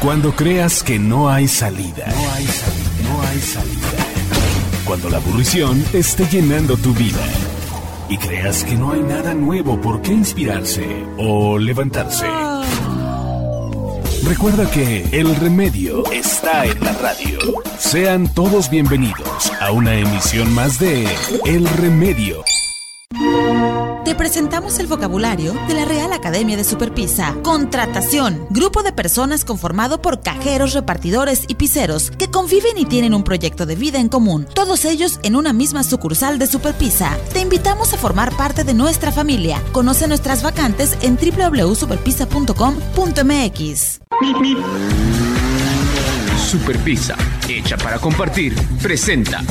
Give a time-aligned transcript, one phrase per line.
[0.00, 2.06] Cuando creas que no hay salida.
[2.08, 3.08] No hay salida.
[3.08, 4.06] No hay salida.
[4.84, 7.18] Cuando la aburrición esté llenando tu vida.
[8.08, 10.86] Y creas que no hay nada nuevo por qué inspirarse
[11.16, 12.26] o levantarse.
[14.24, 17.38] Recuerda que el remedio está en la radio.
[17.78, 21.06] Sean todos bienvenidos a una emisión más de
[21.46, 22.44] El Remedio.
[24.06, 27.34] Te presentamos el vocabulario de la Real Academia de Superpisa.
[27.42, 28.46] Contratación.
[28.50, 33.66] Grupo de personas conformado por cajeros, repartidores y piseros que conviven y tienen un proyecto
[33.66, 34.46] de vida en común.
[34.54, 37.18] Todos ellos en una misma sucursal de Superpisa.
[37.32, 39.60] Te invitamos a formar parte de nuestra familia.
[39.72, 44.00] Conoce nuestras vacantes en www.superpisa.com.mx.
[46.48, 47.16] Superpisa,
[47.48, 49.42] hecha para compartir, presenta.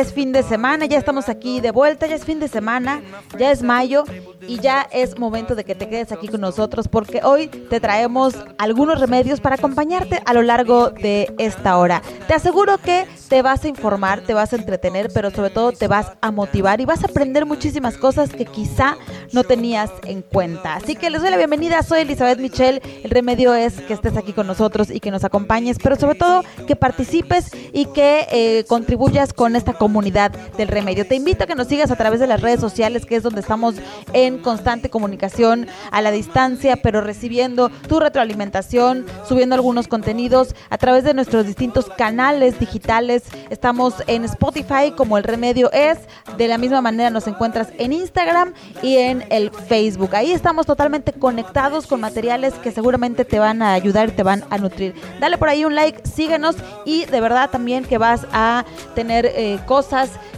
[0.00, 3.02] Es fin de semana, ya estamos aquí de vuelta, ya es fin de semana,
[3.38, 4.04] ya es mayo
[4.46, 8.34] y ya es momento de que te quedes aquí con nosotros porque hoy te traemos
[8.58, 12.02] algunos remedios para acompañarte a lo largo de esta hora.
[12.26, 15.88] Te aseguro que te vas a informar, te vas a entretener, pero sobre todo te
[15.88, 18.96] vas a motivar y vas a aprender muchísimas cosas que quizá
[19.32, 20.74] no tenías en cuenta.
[20.74, 22.82] Así que les doy la bienvenida, soy Elizabeth Michelle.
[23.02, 26.42] El remedio es que estés aquí con nosotros y que nos acompañes, pero sobre todo
[26.66, 31.06] que participes y que eh, contribuyas con esta comunidad del remedio.
[31.06, 33.40] Te invito a que nos sigas a través de las redes sociales, que es donde
[33.40, 33.76] estamos
[34.12, 41.04] en constante comunicación a la distancia, pero recibiendo tu retroalimentación, subiendo algunos contenidos a través
[41.04, 43.22] de nuestros distintos canales digitales.
[43.48, 45.98] Estamos en Spotify como el remedio es.
[46.36, 50.16] De la misma manera nos encuentras en Instagram y en el Facebook.
[50.16, 54.42] Ahí estamos totalmente conectados con materiales que seguramente te van a ayudar y te van
[54.50, 54.96] a nutrir.
[55.20, 58.64] Dale por ahí un like, síguenos y de verdad también que vas a
[58.96, 59.60] tener eh.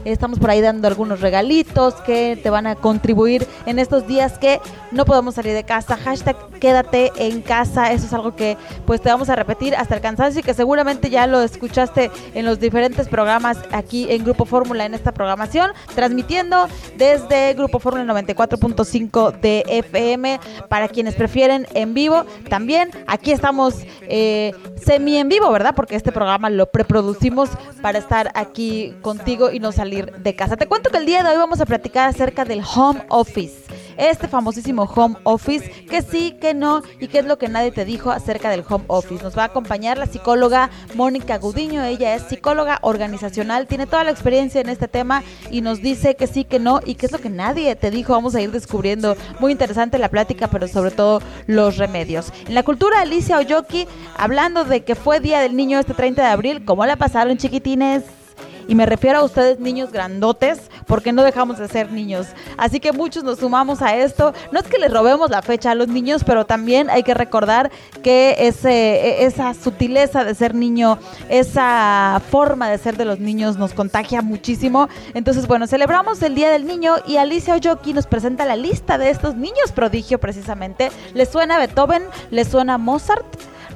[0.05, 4.61] Estamos por ahí dando algunos regalitos que te van a contribuir en estos días que
[4.91, 5.97] no podemos salir de casa.
[5.97, 7.93] Hashtag quédate en casa.
[7.93, 11.09] Eso es algo que pues te vamos a repetir hasta el cansancio y que seguramente
[11.09, 16.67] ya lo escuchaste en los diferentes programas aquí en Grupo Fórmula en esta programación, transmitiendo
[16.97, 22.25] desde Grupo Fórmula 94.5 de FM para quienes prefieren en vivo.
[22.49, 24.53] También aquí estamos eh,
[24.85, 25.77] semi en vivo, ¿verdad?
[25.77, 30.57] Porque este programa lo preproducimos para estar aquí contigo y no salir de casa.
[30.57, 33.69] Te cuento que el día de hoy vamos a platicar acerca del home office
[33.99, 37.85] este famosísimo home office, que sí, que no y qué es lo que nadie te
[37.85, 39.23] dijo acerca del home office.
[39.23, 44.13] Nos va a acompañar la psicóloga Mónica Gudiño, ella es psicóloga organizacional, tiene toda la
[44.13, 47.19] experiencia en este tema y nos dice que sí, que no y qué es lo
[47.19, 48.13] que nadie te dijo.
[48.13, 52.33] Vamos a ir descubriendo muy interesante la plática, pero sobre todo los remedios.
[52.47, 56.29] En la cultura, Alicia Oyoki, hablando de que fue Día del Niño este 30 de
[56.29, 58.18] abril, ¿cómo la pasaron chiquitines?
[58.69, 62.27] Y me refiero a ustedes niños grandotes, porque no dejamos de ser niños.
[62.57, 64.35] Así que muchos nos sumamos a esto.
[64.53, 67.71] No es que les robemos la fecha a los niños, pero también hay que recordar
[68.03, 70.99] que ese, e, esa sutileza de ser niño,
[71.31, 74.89] esa forma de ser de los niños nos contagia muchísimo.
[75.15, 79.09] Entonces, bueno, celebramos el Día del Niño y Alicia Oyoki nos presenta la lista de
[79.09, 80.91] estos niños prodigio precisamente.
[81.15, 82.03] ¿Les suena Beethoven?
[82.31, 83.25] ¿Les suena Mozart?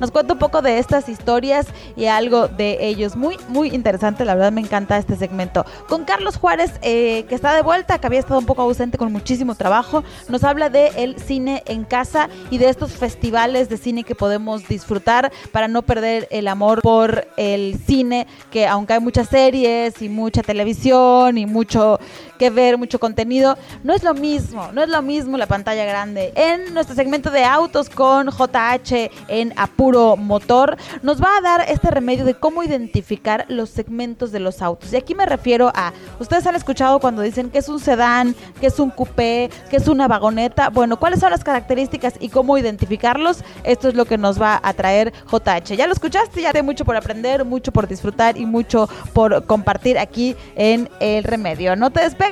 [0.03, 3.15] Nos cuenta un poco de estas historias y algo de ellos.
[3.15, 5.65] Muy, muy interesante, la verdad me encanta este segmento.
[5.89, 9.13] Con Carlos Juárez, eh, que está de vuelta, que había estado un poco ausente con
[9.13, 14.03] muchísimo trabajo, nos habla de el cine en casa y de estos festivales de cine
[14.03, 19.29] que podemos disfrutar para no perder el amor por el cine, que aunque hay muchas
[19.29, 22.01] series y mucha televisión y mucho
[22.43, 26.33] que ver, mucho contenido, no es lo mismo, no es lo mismo la pantalla grande.
[26.35, 31.89] En nuestro segmento de autos con JH en Apuro, motor, nos va a dar este
[31.93, 34.93] remedio de cómo identificar los segmentos de los autos.
[34.93, 38.67] Y aquí me refiero a, ustedes han escuchado cuando dicen que es un sedán, que
[38.67, 40.71] es un coupé, que es una vagoneta.
[40.71, 43.45] Bueno, ¿cuáles son las características y cómo identificarlos?
[43.63, 45.77] Esto es lo que nos va a traer JH.
[45.77, 49.97] Ya lo escuchaste, ya hay mucho por aprender, mucho por disfrutar y mucho por compartir
[49.97, 51.77] aquí en El Remedio.
[51.77, 52.32] No te despegues,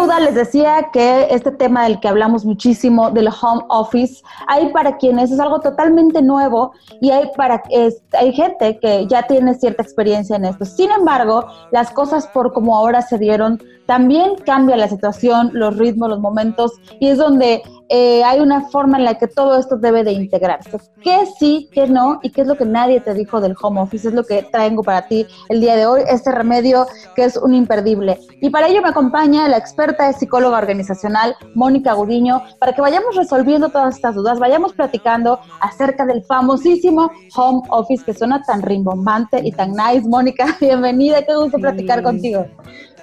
[0.00, 4.96] deuda, les decía que este tema del que hablamos muchísimo, del home office, hay para
[4.96, 7.62] quienes es algo totalmente nuevo y hay, para,
[8.12, 10.64] hay gente que ya tiene cierta experiencia en esto.
[10.64, 16.10] Sin embargo, las cosas por como ahora se dieron también cambia la situación, los ritmos,
[16.10, 20.04] los momentos, y es donde eh, hay una forma en la que todo esto debe
[20.04, 20.78] de integrarse.
[21.02, 24.06] ¿Qué sí, qué no y qué es lo que nadie te dijo del home office?
[24.06, 27.52] Es lo que traigo para ti el día de hoy, este remedio que es un
[27.52, 28.20] imperdible.
[28.40, 33.16] Y para ello me acompaña la experta de psicóloga organizacional, Mónica Gudiño, para que vayamos
[33.16, 39.40] resolviendo todas estas dudas, vayamos platicando acerca del famosísimo home office que suena tan rimbombante
[39.42, 40.08] y tan nice.
[40.08, 42.46] Mónica, bienvenida, qué gusto platicar contigo.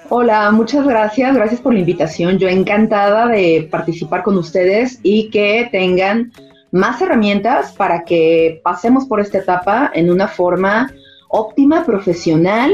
[0.10, 1.36] Hola, muchas gracias.
[1.36, 2.38] Gracias por la invitación.
[2.38, 6.32] Yo encantada de participar con ustedes y que tengan
[6.72, 10.90] más herramientas para que pasemos por esta etapa en una forma
[11.28, 12.74] óptima, profesional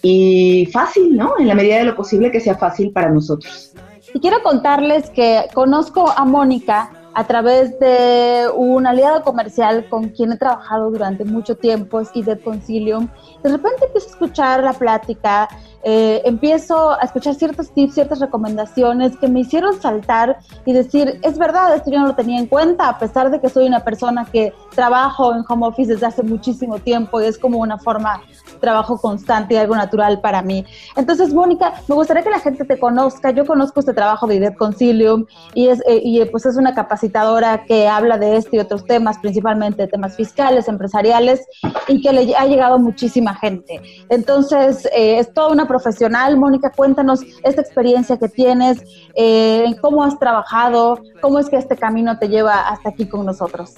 [0.00, 1.34] y fácil, ¿no?
[1.38, 3.74] En la medida de lo posible que sea fácil para nosotros.
[4.14, 10.32] Y quiero contarles que conozco a Mónica a través de un aliado comercial con quien
[10.32, 13.08] he trabajado durante mucho tiempo, es Idet Concilium.
[13.42, 15.48] De repente empiezo a escuchar la plática
[15.84, 21.38] eh, empiezo a escuchar ciertos tips, ciertas recomendaciones que me hicieron saltar y decir, es
[21.38, 24.24] verdad, esto yo no lo tenía en cuenta, a pesar de que soy una persona
[24.24, 28.18] que trabajo en home office desde hace muchísimo tiempo y es como una forma
[28.52, 30.64] de trabajo constante y algo natural para mí.
[30.96, 33.30] Entonces, Mónica, me gustaría que la gente te conozca.
[33.30, 37.64] Yo conozco este trabajo de IDET Concilium y, es, eh, y pues es una capacitadora
[37.64, 41.44] que habla de este y otros temas, principalmente temas fiscales, empresariales
[41.88, 43.80] y que le ha llegado muchísima gente.
[44.08, 46.36] Entonces, eh, es toda una profesional.
[46.36, 48.84] Mónica, cuéntanos esta experiencia que tienes,
[49.14, 53.74] eh, cómo has trabajado, cómo es que este camino te lleva hasta aquí con nosotros.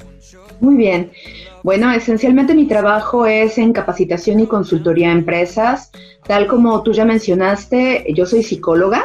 [0.61, 1.11] Muy bien.
[1.63, 5.91] Bueno, esencialmente mi trabajo es en capacitación y consultoría a empresas.
[6.27, 9.03] Tal como tú ya mencionaste, yo soy psicóloga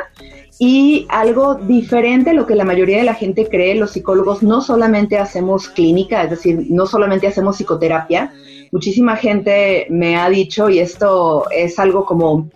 [0.62, 4.62] y algo diferente a lo que la mayoría de la gente cree, los psicólogos no
[4.62, 8.34] solamente hacemos clínica, es decir, no solamente hacemos psicoterapia.
[8.72, 12.50] Muchísima gente me ha dicho, y esto es algo como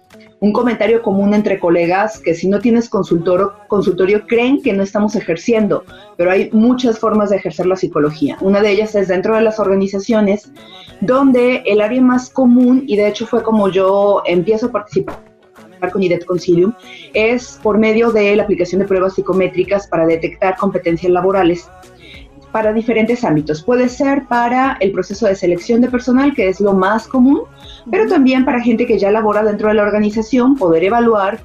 [0.43, 5.15] un comentario común entre colegas que si no tienes consultor, consultorio creen que no estamos
[5.15, 5.85] ejerciendo,
[6.17, 8.37] pero hay muchas formas de ejercer la psicología.
[8.41, 10.51] Una de ellas es dentro de las organizaciones,
[10.99, 15.17] donde el área más común, y de hecho fue como yo empiezo a participar
[15.93, 16.73] con IDET Concilium,
[17.13, 21.69] es por medio de la aplicación de pruebas psicométricas para detectar competencias laborales
[22.53, 23.63] para diferentes ámbitos.
[23.63, 27.41] Puede ser para el proceso de selección de personal, que es lo más común,
[27.89, 31.41] pero también para gente que ya labora dentro de la organización, poder evaluar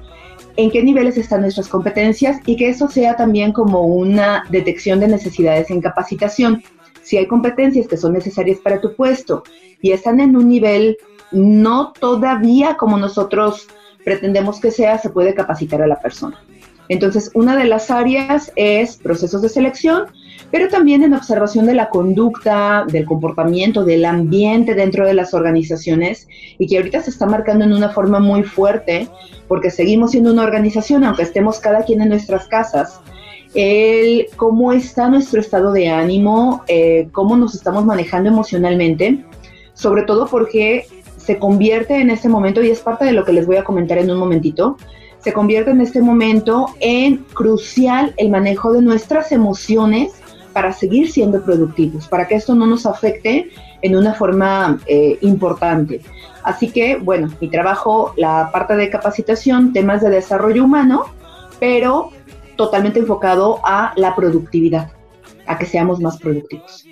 [0.55, 5.07] en qué niveles están nuestras competencias y que eso sea también como una detección de
[5.07, 6.63] necesidades en capacitación.
[7.01, 9.43] Si hay competencias que son necesarias para tu puesto
[9.81, 10.97] y están en un nivel
[11.31, 13.67] no todavía como nosotros
[14.05, 16.39] pretendemos que sea, se puede capacitar a la persona.
[16.87, 20.07] Entonces, una de las áreas es procesos de selección,
[20.51, 26.27] pero también en observación de la conducta, del comportamiento, del ambiente dentro de las organizaciones
[26.57, 29.07] y que ahorita se está marcando en una forma muy fuerte
[29.47, 32.99] porque seguimos siendo una organización, aunque estemos cada quien en nuestras casas.
[33.55, 39.25] El cómo está nuestro estado de ánimo, eh, cómo nos estamos manejando emocionalmente,
[39.73, 40.85] sobre todo porque
[41.17, 43.97] se convierte en este momento, y es parte de lo que les voy a comentar
[43.97, 44.77] en un momentito,
[45.19, 50.11] se convierte en este momento en crucial el manejo de nuestras emociones
[50.53, 53.49] para seguir siendo productivos, para que esto no nos afecte
[53.81, 56.01] en una forma eh, importante.
[56.43, 61.05] Así que, bueno, mi trabajo, la parte de capacitación, temas de desarrollo humano,
[61.59, 62.11] pero
[62.55, 64.91] totalmente enfocado a la productividad,
[65.45, 66.88] a que seamos más productivos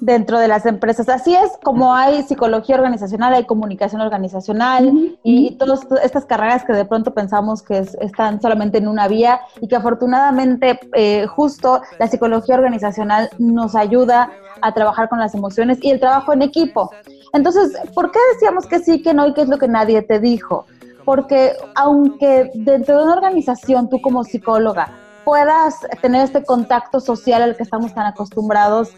[0.00, 1.08] dentro de las empresas.
[1.08, 6.84] Así es como hay psicología organizacional, hay comunicación organizacional y, todas estas carreras que de
[6.84, 12.56] pronto pensamos que están solamente en una vía y que afortunadamente eh, justo la psicología
[12.56, 16.90] organizacional nos ayuda a trabajar con las emociones y el trabajo en equipo.
[17.32, 20.20] Entonces, ¿por qué decíamos que sí, que no y qué es lo que nadie te
[20.20, 20.66] dijo?
[21.04, 24.90] Porque aunque dentro de una organización tú como psicóloga
[25.26, 28.94] puedas tener este contacto social al que estamos tan acostumbrados.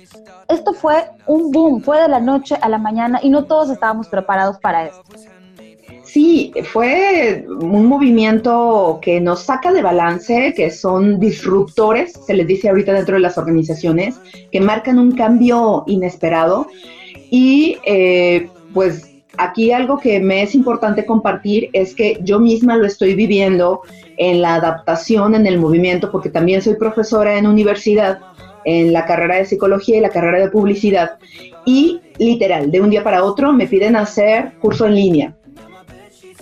[0.47, 4.09] Esto fue un boom, fue de la noche a la mañana y no todos estábamos
[4.09, 5.03] preparados para esto.
[6.05, 12.69] Sí, fue un movimiento que nos saca de balance, que son disruptores, se les dice
[12.69, 14.17] ahorita dentro de las organizaciones,
[14.53, 16.67] que marcan un cambio inesperado.
[17.31, 19.08] Y eh, pues
[19.38, 23.83] aquí algo que me es importante compartir es que yo misma lo estoy viviendo
[24.16, 28.18] en la adaptación, en el movimiento, porque también soy profesora en universidad,
[28.64, 31.12] en la carrera de psicología y la carrera de publicidad.
[31.64, 35.35] Y literal, de un día para otro me piden hacer curso en línea.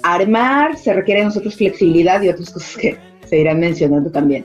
[0.03, 4.45] Armar se requiere de nosotros flexibilidad y otras cosas que se irán mencionando también.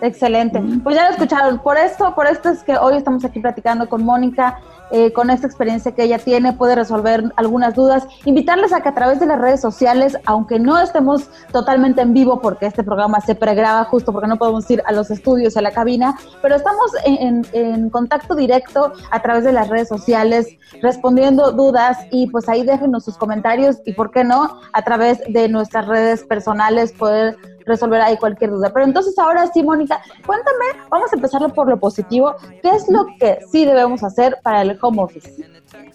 [0.00, 0.60] Excelente.
[0.82, 1.58] Pues ya lo escucharon.
[1.58, 4.60] Por esto, por esto es que hoy estamos aquí platicando con Mónica,
[4.90, 8.06] eh, con esta experiencia que ella tiene, puede resolver algunas dudas.
[8.24, 12.40] Invitarles a que a través de las redes sociales, aunque no estemos totalmente en vivo,
[12.40, 15.72] porque este programa se pregraba justo porque no podemos ir a los estudios, a la
[15.72, 20.48] cabina, pero estamos en, en contacto directo a través de las redes sociales,
[20.82, 25.48] respondiendo dudas y pues ahí déjenos sus comentarios y, ¿por qué no?, a través de
[25.48, 27.36] nuestras redes personales poder
[27.68, 28.70] resolver ahí cualquier duda.
[28.72, 32.34] Pero entonces ahora sí, Mónica, cuéntame, vamos a empezarlo por lo positivo.
[32.62, 35.32] ¿Qué es lo que sí debemos hacer para el home office?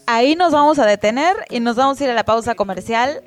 [0.06, 3.22] Ahí nos vamos a detener y nos vamos a ir a la pausa comercial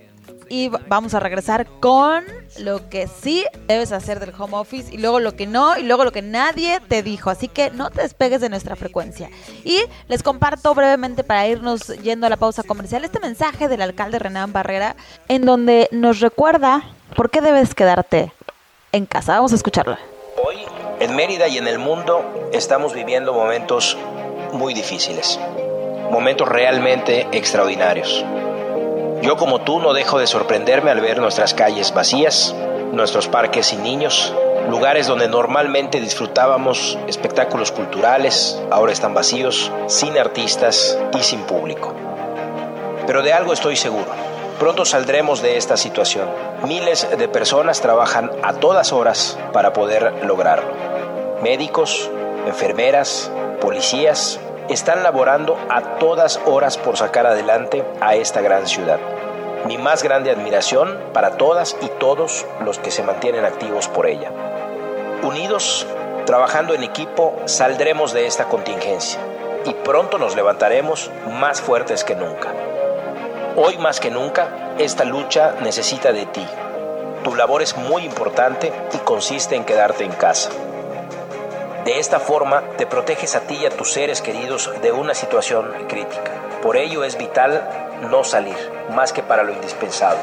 [0.50, 2.24] y vamos a regresar con
[2.60, 6.04] lo que sí debes hacer del home office y luego lo que no y luego
[6.04, 7.30] lo que nadie te dijo.
[7.30, 9.30] Así que no te despegues de nuestra frecuencia.
[9.64, 14.20] Y les comparto brevemente para irnos yendo a la pausa comercial este mensaje del alcalde
[14.20, 14.96] Renan Barrera
[15.28, 16.84] en donde nos recuerda
[17.16, 18.32] por qué debes quedarte
[18.92, 19.34] en casa.
[19.36, 20.00] Vamos a escucharla.
[20.44, 20.58] Hoy,
[21.00, 23.98] en Mérida y en el mundo, estamos viviendo momentos
[24.54, 25.40] muy difíciles,
[26.12, 28.24] momentos realmente extraordinarios.
[29.22, 32.56] Yo como tú no dejo de sorprenderme al ver nuestras calles vacías,
[32.92, 34.34] nuestros parques sin niños,
[34.70, 41.94] lugares donde normalmente disfrutábamos espectáculos culturales, ahora están vacíos, sin artistas y sin público.
[43.08, 44.28] Pero de algo estoy seguro
[44.60, 46.28] Pronto saldremos de esta situación.
[46.64, 50.72] Miles de personas trabajan a todas horas para poder lograrlo.
[51.44, 52.10] Médicos,
[52.48, 58.98] enfermeras, policías, están laborando a todas horas por sacar adelante a esta gran ciudad.
[59.68, 64.32] Mi más grande admiración para todas y todos los que se mantienen activos por ella.
[65.22, 65.86] Unidos,
[66.26, 69.20] trabajando en equipo, saldremos de esta contingencia
[69.66, 72.52] y pronto nos levantaremos más fuertes que nunca.
[73.60, 76.46] Hoy más que nunca, esta lucha necesita de ti.
[77.24, 80.52] Tu labor es muy importante y consiste en quedarte en casa.
[81.84, 85.74] De esta forma te proteges a ti y a tus seres queridos de una situación
[85.90, 86.34] crítica.
[86.62, 87.68] Por ello es vital
[88.12, 88.58] no salir,
[88.92, 90.22] más que para lo indispensable.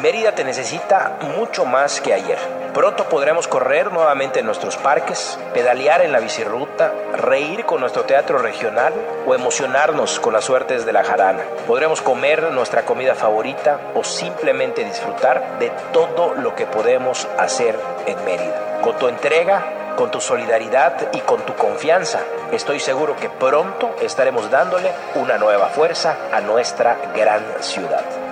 [0.00, 2.38] Mérida te necesita mucho más que ayer.
[2.74, 8.38] Pronto podremos correr nuevamente en nuestros parques, pedalear en la bicirruta, reír con nuestro teatro
[8.38, 8.92] regional
[9.24, 11.44] o emocionarnos con las suertes de la jarana.
[11.68, 18.24] Podremos comer nuestra comida favorita o simplemente disfrutar de todo lo que podemos hacer en
[18.24, 18.80] Mérida.
[18.82, 24.50] Con tu entrega, con tu solidaridad y con tu confianza, estoy seguro que pronto estaremos
[24.50, 28.23] dándole una nueva fuerza a nuestra gran ciudad.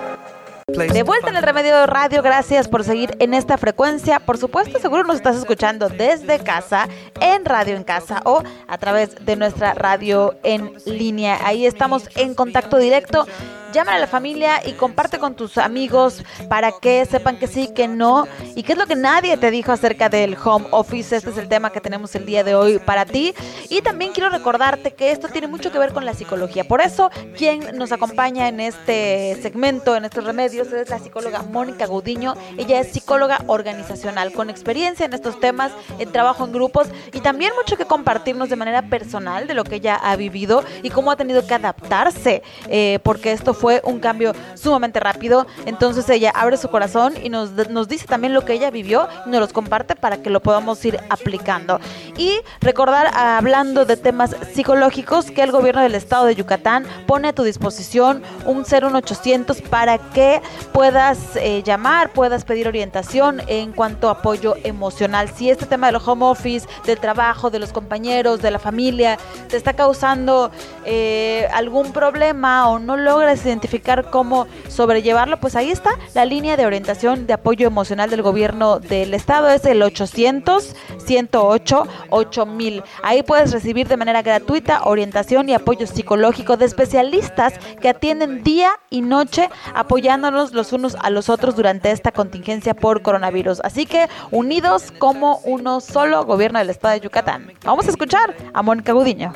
[0.73, 4.19] De vuelta en el Remedio Radio, gracias por seguir en esta frecuencia.
[4.19, 6.89] Por supuesto, seguro nos estás escuchando desde casa,
[7.19, 11.37] en Radio en Casa o a través de nuestra radio en línea.
[11.45, 13.27] Ahí estamos en contacto directo
[13.73, 17.87] llama a la familia y comparte con tus amigos para que sepan que sí, que
[17.87, 21.15] no y qué es lo que nadie te dijo acerca del home office.
[21.15, 23.33] Este es el tema que tenemos el día de hoy para ti.
[23.69, 26.65] Y también quiero recordarte que esto tiene mucho que ver con la psicología.
[26.65, 31.87] Por eso, quien nos acompaña en este segmento, en estos remedios, es la psicóloga Mónica
[31.87, 32.35] Gudiño.
[32.57, 37.51] Ella es psicóloga organizacional con experiencia en estos temas, en trabajo en grupos y también
[37.57, 41.15] mucho que compartirnos de manera personal de lo que ella ha vivido y cómo ha
[41.15, 45.47] tenido que adaptarse, eh, porque esto fue fue un cambio sumamente rápido.
[45.65, 49.29] Entonces ella abre su corazón y nos, nos dice también lo que ella vivió y
[49.29, 51.79] nos los comparte para que lo podamos ir aplicando.
[52.17, 57.33] Y recordar, hablando de temas psicológicos, que el gobierno del estado de Yucatán pone a
[57.33, 60.41] tu disposición un 01800 para que
[60.73, 65.29] puedas eh, llamar, puedas pedir orientación en cuanto a apoyo emocional.
[65.33, 69.17] Si este tema del home office, del trabajo, de los compañeros, de la familia,
[69.47, 70.51] te está causando
[70.83, 76.65] eh, algún problema o no logras identificar cómo sobrellevarlo, pues ahí está la línea de
[76.65, 82.83] orientación de apoyo emocional del gobierno del estado, es el 800 108 8000.
[83.03, 88.71] Ahí puedes recibir de manera gratuita orientación y apoyo psicológico de especialistas que atienden día
[88.89, 93.61] y noche apoyándonos los unos a los otros durante esta contingencia por coronavirus.
[93.63, 97.51] Así que unidos como uno solo gobierno del estado de Yucatán.
[97.63, 99.33] Vamos a escuchar a Mónica Gudiño.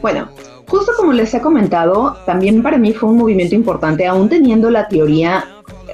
[0.00, 0.28] Bueno,
[0.68, 4.88] Justo como les he comentado, también para mí fue un movimiento importante, aún teniendo la
[4.88, 5.44] teoría,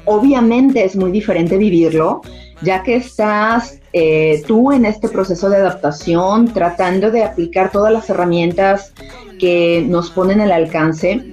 [0.04, 2.22] obviamente es muy diferente vivirlo,
[2.62, 8.08] ya que estás eh, tú en este proceso de adaptación, tratando de aplicar todas las
[8.10, 8.92] herramientas
[9.38, 11.32] que nos ponen al alcance.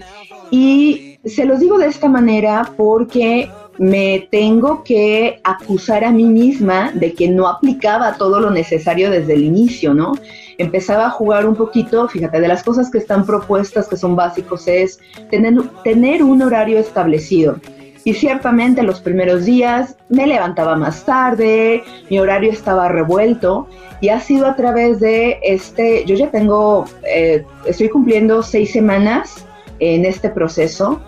[0.51, 6.91] Y se los digo de esta manera porque me tengo que acusar a mí misma
[6.93, 10.13] de que no aplicaba todo lo necesario desde el inicio, ¿no?
[10.57, 14.67] Empezaba a jugar un poquito, fíjate, de las cosas que están propuestas, que son básicos,
[14.67, 17.57] es tener, tener un horario establecido.
[18.03, 23.67] Y ciertamente los primeros días me levantaba más tarde, mi horario estaba revuelto
[23.99, 29.47] y ha sido a través de este, yo ya tengo, eh, estoy cumpliendo seis semanas
[29.79, 31.01] en este proceso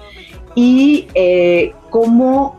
[0.55, 2.57] y eh, cómo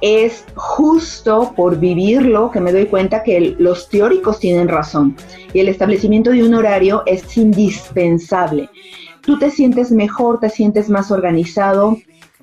[0.00, 5.16] es justo por vivirlo que me doy cuenta que los teóricos tienen razón
[5.52, 8.68] y el establecimiento de un horario es indispensable.
[9.22, 11.96] Tú te sientes mejor, te sientes más organizado,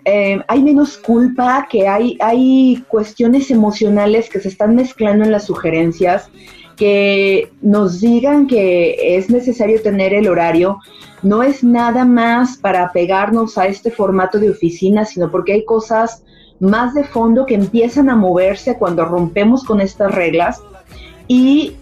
[0.06, 5.46] eh, hay menos culpa, que hay, hay cuestiones emocionales que se están mezclando en las
[5.46, 6.30] sugerencias,
[6.76, 10.80] que nos digan que es necesario tener el horario.
[11.22, 16.24] No es nada más para pegarnos a este formato de oficina, sino porque hay cosas
[16.64, 20.62] más de fondo que empiezan a moverse cuando rompemos con estas reglas
[21.28, 21.76] y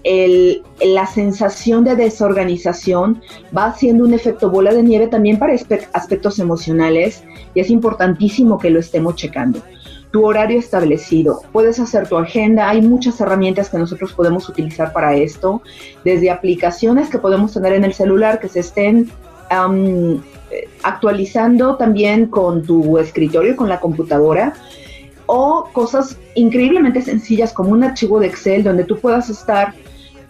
[0.84, 3.22] la sensación de desorganización
[3.56, 7.24] va haciendo un efecto bola de nieve también para aspectos emocionales
[7.54, 9.62] y es importantísimo que lo estemos checando.
[10.10, 15.16] Tu horario establecido, puedes hacer tu agenda, hay muchas herramientas que nosotros podemos utilizar para
[15.16, 15.62] esto,
[16.04, 19.12] desde aplicaciones que podemos tener en el celular que se estén
[20.84, 24.54] actualizando también con tu escritorio, con la computadora,
[25.26, 29.74] o cosas increíblemente sencillas como un archivo de Excel donde tú puedas estar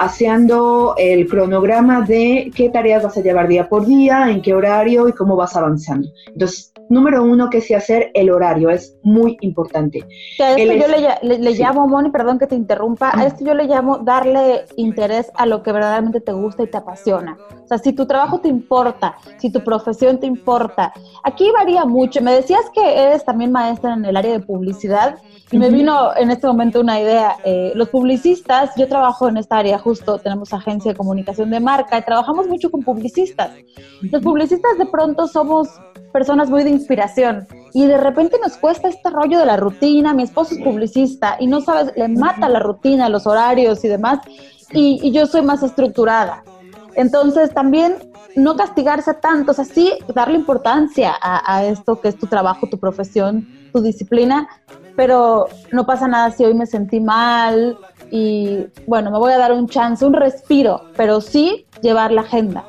[0.01, 5.07] haciendo el cronograma de qué tareas vas a llevar día por día, en qué horario
[5.07, 6.07] y cómo vas avanzando.
[6.25, 10.03] Entonces, número uno, que sí hacer el horario, es muy importante.
[10.39, 10.87] a esto yo
[11.21, 15.45] le, llamo, Moni, perdón que te interrumpa, a esto yo le llamo darle interés a
[15.45, 17.37] lo que verdaderamente te gusta y te apasiona.
[17.63, 20.93] O sea, si tu trabajo te importa, si tu profesión te importa,
[21.23, 22.21] aquí varía mucho.
[22.21, 25.19] Me decías que eres también maestra en el área de publicidad
[25.51, 27.35] y me vino en este momento una idea.
[27.43, 31.97] Eh, los publicistas, yo trabajo en esta área justo, tenemos agencia de comunicación de marca
[31.97, 33.51] y trabajamos mucho con publicistas.
[34.01, 35.67] Los publicistas de pronto somos
[36.13, 40.23] personas muy de inspiración y de repente nos cuesta este rollo de la rutina, mi
[40.23, 44.19] esposo es publicista y no sabes, le mata la rutina, los horarios y demás
[44.71, 46.43] y, yo soy más estructurada.
[46.95, 47.95] Entonces también
[48.37, 52.67] no castigarse tanto, o sea, sí darle importancia a, a, esto que es tu trabajo,
[52.67, 54.47] tu profesión, tu disciplina,
[54.95, 57.77] pero no pasa nada si hoy me sentí mal
[58.11, 62.65] y bueno, me voy a dar un chance, un respiro, pero sí llevar la agenda.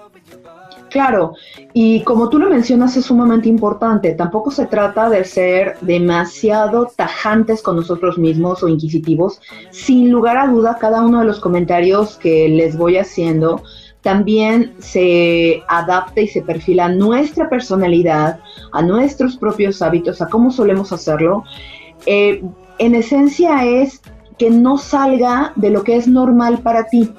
[0.93, 1.33] Claro,
[1.73, 7.63] y como tú lo mencionas es sumamente importante, tampoco se trata de ser demasiado tajantes
[7.63, 9.41] con nosotros mismos o inquisitivos.
[9.71, 13.63] Sin lugar a duda, cada uno de los comentarios que les voy haciendo
[14.03, 18.41] también se adapta y se perfila nuestra personalidad,
[18.73, 21.45] a nuestros propios hábitos, a cómo solemos hacerlo.
[22.07, 22.43] Eh,
[22.79, 24.03] en esencia es
[24.39, 27.11] que no salga de lo que es normal para ti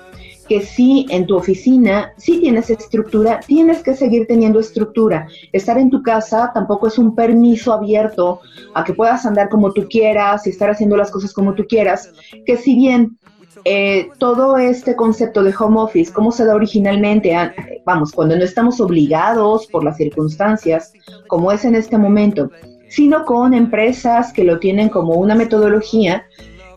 [0.48, 5.28] que si en tu oficina sí tienes estructura, tienes que seguir teniendo estructura.
[5.52, 8.42] Estar en tu casa tampoco es un permiso abierto
[8.74, 12.12] a que puedas andar como tú quieras y estar haciendo las cosas como tú quieras,
[12.46, 13.18] que si bien
[13.66, 17.54] eh, todo este concepto de home office, cómo se da originalmente, ah,
[17.86, 20.94] vamos, cuando no estamos obligados por las circunstancias,
[21.28, 22.50] como es en este momento,
[22.90, 26.26] sino con empresas que lo tienen como una metodología,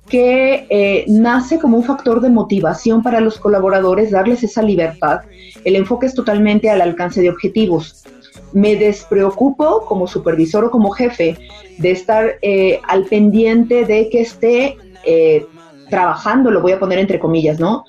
[0.09, 5.23] que eh, nace como un factor de motivación para los colaboradores, darles esa libertad.
[5.65, 8.05] El enfoque es totalmente al alcance de objetivos.
[8.53, 11.37] Me despreocupo como supervisor o como jefe
[11.79, 14.77] de estar eh, al pendiente de que esté
[15.91, 17.85] trabajando, lo voy a poner entre comillas, ¿no?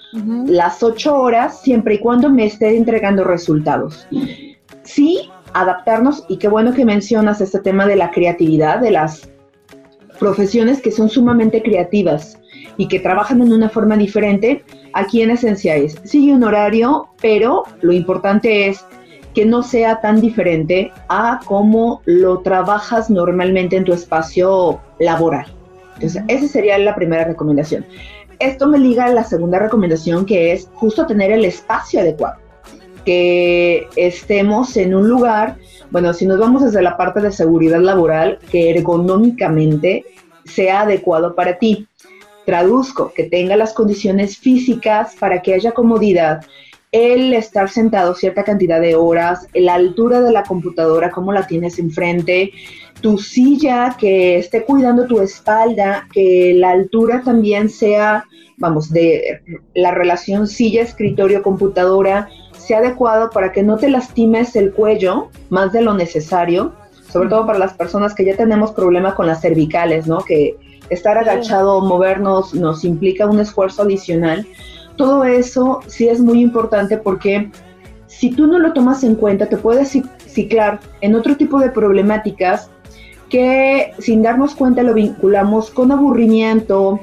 [0.46, 4.08] Las ocho horas, siempre y cuando me esté entregando resultados.
[4.84, 9.30] Sí, adaptarnos, y qué bueno que mencionas este tema de la creatividad, de las
[10.20, 12.40] profesiones que son sumamente creativas
[12.78, 17.64] y que trabajan en una forma diferente, aquí en esencia es, sigue un horario, pero
[17.82, 18.86] lo importante es
[19.34, 25.57] que no sea tan diferente a cómo lo trabajas normalmente en tu espacio laboral.
[26.00, 27.86] Entonces, esa sería la primera recomendación.
[28.40, 32.38] Esto me liga a la segunda recomendación, que es justo tener el espacio adecuado.
[33.04, 35.58] Que estemos en un lugar
[35.90, 40.06] bueno, si nos vamos desde la parte de seguridad laboral, que ergonómicamente
[40.44, 41.88] sea adecuado para ti.
[42.46, 46.46] Traduzco, que tenga las condiciones físicas para que haya comodidad,
[46.92, 51.80] el estar sentado cierta cantidad de horas, la altura de la computadora, cómo la tienes
[51.80, 52.52] enfrente,
[53.02, 58.26] tu silla que esté cuidando tu espalda, que la altura también sea,
[58.58, 59.42] vamos, de
[59.76, 65.94] la relación silla-escritorio-computadora, sea adecuado para que no te lastimes el cuello más de lo
[65.94, 66.74] necesario,
[67.12, 70.20] sobre todo para las personas que ya tenemos problemas con las cervicales, ¿no?
[70.20, 70.58] Que
[70.90, 74.46] estar agachado, movernos, nos implica un esfuerzo adicional.
[74.96, 77.52] Todo eso sí es muy importante porque
[78.08, 82.70] si tú no lo tomas en cuenta, te puedes ciclar en otro tipo de problemáticas
[83.30, 87.00] que sin darnos cuenta lo vinculamos con aburrimiento,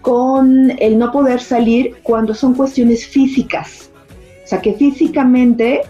[0.00, 3.90] con el no poder salir cuando son cuestiones físicas.
[4.44, 5.82] O sea, que físicamente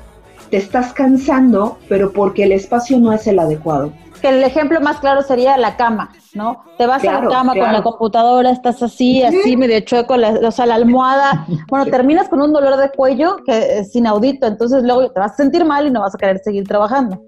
[0.50, 3.92] te estás cansando, pero porque el espacio no es el adecuado.
[4.20, 6.64] Que el ejemplo más claro sería la cama, ¿no?
[6.76, 10.50] Te vas a la cama con la computadora, estás así, así, medio chueco, la, o
[10.50, 11.46] sea, la almohada.
[11.68, 15.36] Bueno, terminas con un dolor de cuello que es inaudito, entonces luego te vas a
[15.36, 17.22] sentir mal y no vas a querer seguir trabajando.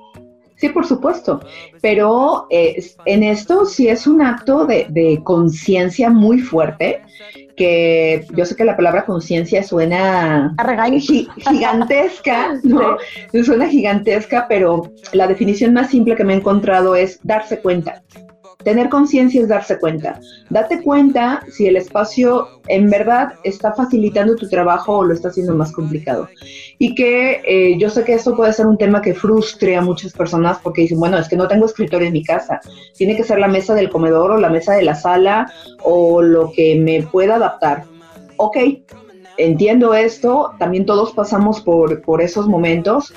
[0.60, 1.40] Sí, por supuesto,
[1.80, 7.02] pero eh, en esto sí es un acto de, conciencia muy fuerte,
[7.56, 10.54] que yo sé que la palabra conciencia suena
[11.38, 12.98] gigantesca, ¿no?
[13.42, 18.02] Suena gigantesca, pero la definición más simple que me he encontrado es darse cuenta.
[18.64, 20.20] Tener conciencia es darse cuenta.
[20.50, 25.54] Date cuenta si el espacio en verdad está facilitando tu trabajo o lo está haciendo
[25.54, 26.28] más complicado.
[26.78, 30.12] Y que eh, yo sé que esto puede ser un tema que frustre a muchas
[30.12, 32.60] personas porque dicen, bueno, es que no tengo escritorio en mi casa.
[32.96, 35.50] Tiene que ser la mesa del comedor o la mesa de la sala
[35.82, 37.84] o lo que me pueda adaptar.
[38.36, 38.56] Ok,
[39.38, 43.12] entiendo esto, también todos pasamos por, por esos momentos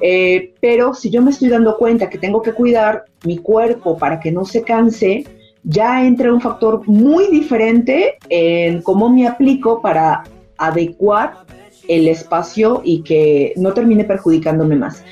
[0.00, 4.20] eh, pero si yo me estoy dando cuenta que tengo que cuidar mi cuerpo para
[4.20, 5.24] que no se canse,
[5.62, 10.24] ya entra un factor muy diferente en cómo me aplico para
[10.58, 11.44] adecuar
[11.88, 15.02] el espacio y que no termine perjudicándome más.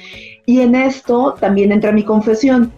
[0.46, 2.72] Y en esto también entra mi confesión.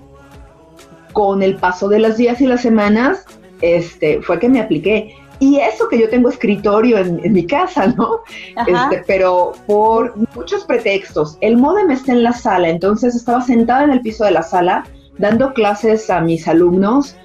[1.13, 3.25] Con el paso de los días y las semanas,
[3.61, 5.15] este, fue que me apliqué.
[5.41, 8.21] Y eso que yo tengo escritorio en, mi casa, ¿no?
[8.67, 11.39] Este, pero por muchos pretextos.
[11.41, 14.85] El modem está en la sala, entonces estaba sentada en el piso de la sala
[15.19, 17.17] dando clases a mis alumnos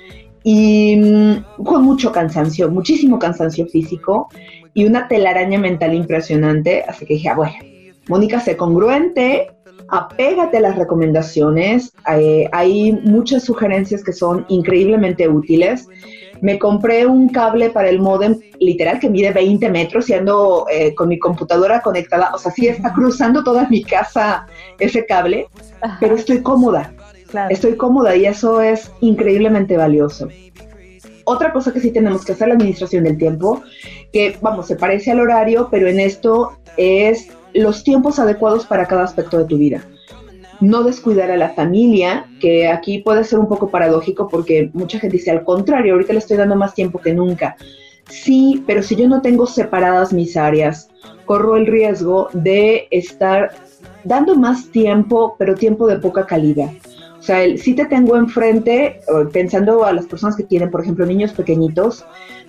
[0.43, 4.29] y mm, con mucho cansancio, muchísimo cansancio físico
[4.73, 6.83] y una telaraña mental impresionante.
[6.87, 7.53] Así que dije, ah, bueno,
[8.07, 9.51] Mónica, sé congruente,
[9.89, 11.93] apégate a las recomendaciones.
[12.15, 15.87] Eh, hay muchas sugerencias que son increíblemente útiles
[16.41, 20.93] me compré un cable para el modem literal que mide 20 metros y ando eh,
[20.95, 22.31] con mi computadora conectada.
[22.33, 24.45] O sea, sí está cruzando toda mi casa
[24.79, 25.47] ese cable,
[25.99, 26.93] pero estoy cómoda.
[27.49, 30.27] Estoy cómoda y eso es increíblemente valioso.
[31.25, 33.61] Otra cosa que sí tenemos que hacer, la administración del tiempo,
[34.11, 39.03] que vamos, se parece al horario, pero en esto es los tiempos adecuados para cada
[39.03, 39.83] aspecto de tu vida
[40.61, 45.17] no descuidar a la familia, que aquí puede ser un poco paradójico porque mucha gente
[45.17, 47.55] dice al contrario, ahorita le estoy dando más tiempo que nunca.
[48.09, 50.89] Sí, pero si yo no tengo separadas mis áreas,
[51.25, 53.51] corro el riesgo de estar
[54.03, 56.71] dando más tiempo, pero tiempo de poca calidad.
[57.19, 61.33] O sea, si te tengo enfrente, pensando a las personas que tienen, por ejemplo, niños
[61.33, 62.05] pequeñitos,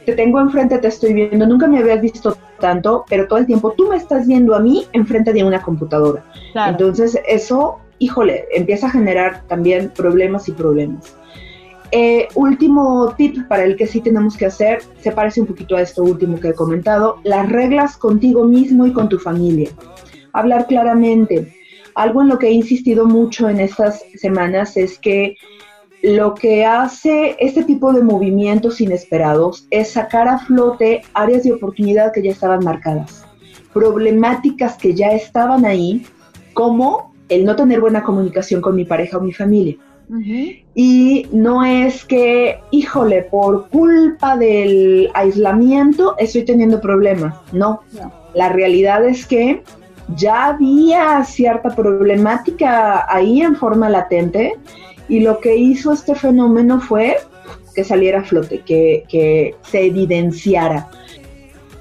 [0.06, 3.72] te tengo enfrente, te estoy viendo, nunca me habías visto tanto, pero todo el tiempo
[3.76, 6.24] tú me estás viendo a mí enfrente de una computadora.
[6.54, 11.14] Entonces, eso híjole, empieza a generar también problemas y problemas.
[11.92, 15.82] Eh, último tip para el que sí tenemos que hacer, se parece un poquito a
[15.82, 19.70] esto último que he comentado, las reglas contigo mismo y con tu familia.
[20.32, 21.52] Hablar claramente.
[21.94, 25.36] Algo en lo que he insistido mucho en estas semanas es que
[26.02, 32.12] lo que hace este tipo de movimientos inesperados es sacar a flote áreas de oportunidad
[32.12, 33.26] que ya estaban marcadas,
[33.74, 36.06] problemáticas que ya estaban ahí,
[36.54, 39.76] como el no tener buena comunicación con mi pareja o mi familia.
[40.74, 47.36] Y no es que, híjole, por culpa del aislamiento estoy teniendo problemas.
[47.52, 47.80] No.
[48.34, 49.62] La realidad es que
[50.16, 54.54] ya había cierta problemática ahí en forma latente
[55.08, 57.16] y lo que hizo este fenómeno fue
[57.74, 60.88] que saliera a flote, que, que se evidenciara.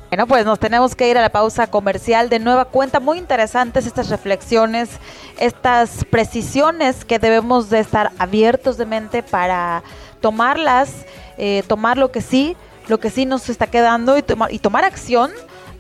[0.10, 3.00] Bueno, pues nos tenemos que ir a la pausa comercial de nueva cuenta.
[3.00, 4.90] Muy interesantes estas reflexiones,
[5.38, 9.84] estas precisiones que debemos de estar abiertos de mente para
[10.20, 11.06] tomarlas,
[11.38, 14.84] eh, tomar lo que sí, lo que sí nos está quedando y, tomar y tomar
[14.84, 15.30] acción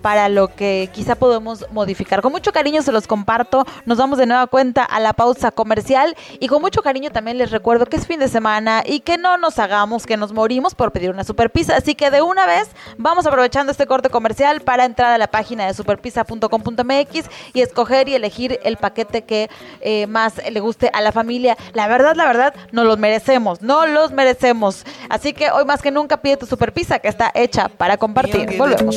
[0.01, 2.21] para lo que quizá podemos modificar.
[2.21, 3.65] Con mucho cariño se los comparto.
[3.85, 7.51] Nos vamos de nueva cuenta a la pausa comercial y con mucho cariño también les
[7.51, 10.91] recuerdo que es fin de semana y que no nos hagamos que nos morimos por
[10.91, 11.75] pedir una super pizza.
[11.75, 15.67] Así que de una vez vamos aprovechando este corte comercial para entrar a la página
[15.67, 19.49] de superpizza.com.mx y escoger y elegir el paquete que
[19.81, 21.57] eh, más le guste a la familia.
[21.73, 24.85] La verdad, la verdad, no los merecemos, no los merecemos.
[25.09, 28.57] Así que hoy más que nunca pide tu super pizza que está hecha para compartir.
[28.57, 28.95] Volvemos.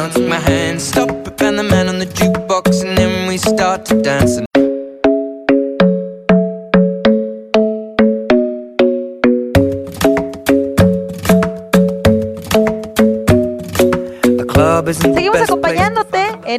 [0.00, 1.10] Down, took my hand, stop
[1.42, 4.49] and the man on the jukebox, and then we start to dance.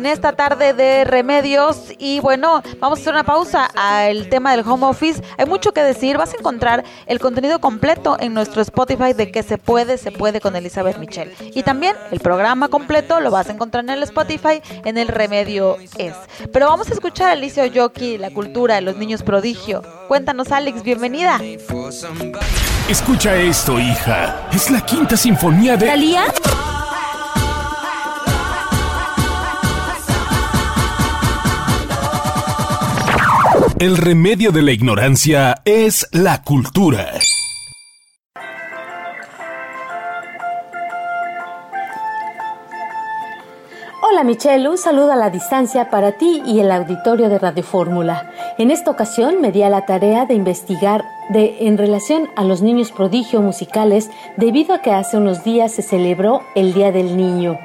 [0.01, 1.93] En esta tarde de remedios.
[1.99, 5.21] Y bueno, vamos a hacer una pausa al tema del home office.
[5.37, 6.17] Hay mucho que decir.
[6.17, 10.41] Vas a encontrar el contenido completo en nuestro Spotify de que se puede, se puede
[10.41, 11.35] con Elizabeth Michelle.
[11.39, 15.77] Y también el programa completo lo vas a encontrar en el Spotify en el Remedio
[15.97, 16.15] Es.
[16.51, 19.83] Pero vamos a escuchar a Alicia Oyoki, la cultura de los niños prodigio.
[20.07, 21.39] Cuéntanos, Alex, bienvenida.
[22.89, 24.47] Escucha esto, hija.
[24.51, 25.85] Es la quinta sinfonía de.
[25.85, 26.23] ¿Talía?
[33.82, 37.13] El remedio de la ignorancia es la cultura.
[44.04, 48.30] Hola Michelle, un saludo a la distancia para ti y el auditorio de Radio Fórmula.
[48.60, 52.62] En esta ocasión me di a la tarea de investigar de, en relación a los
[52.62, 57.58] niños prodigio musicales debido a que hace unos días se celebró el Día del Niño.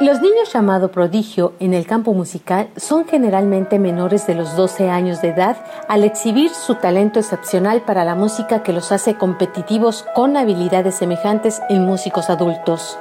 [0.00, 5.20] Los niños llamados prodigio en el campo musical son generalmente menores de los 12 años
[5.22, 5.56] de edad
[5.88, 11.60] al exhibir su talento excepcional para la música que los hace competitivos con habilidades semejantes
[11.68, 12.96] en músicos adultos.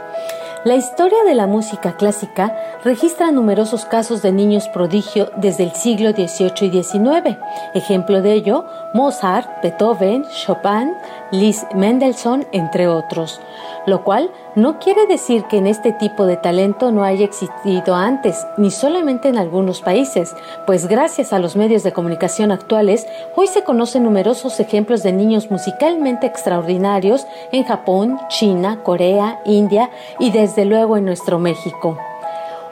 [0.64, 6.12] La historia de la música clásica registra numerosos casos de niños prodigio desde el siglo
[6.12, 7.38] XVIII y XIX.
[7.76, 10.94] Ejemplo de ello, Mozart, Beethoven, Chopin,
[11.32, 13.42] Liszt Mendelssohn, entre otros.
[13.86, 18.46] Lo cual no quiere decir que en este tipo de talento no haya existido antes,
[18.58, 20.36] ni solamente en algunos países,
[20.66, 25.50] pues gracias a los medios de comunicación actuales, hoy se conocen numerosos ejemplos de niños
[25.52, 31.98] musicalmente extraordinarios en Japón, China, Corea, India y desde luego en nuestro México.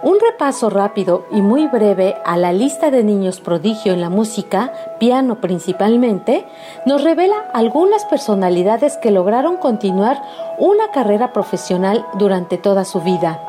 [0.05, 4.71] Un repaso rápido y muy breve a la lista de niños prodigio en la música,
[4.99, 6.45] piano principalmente,
[6.85, 10.21] nos revela algunas personalidades que lograron continuar
[10.59, 13.41] una carrera profesional durante toda su vida.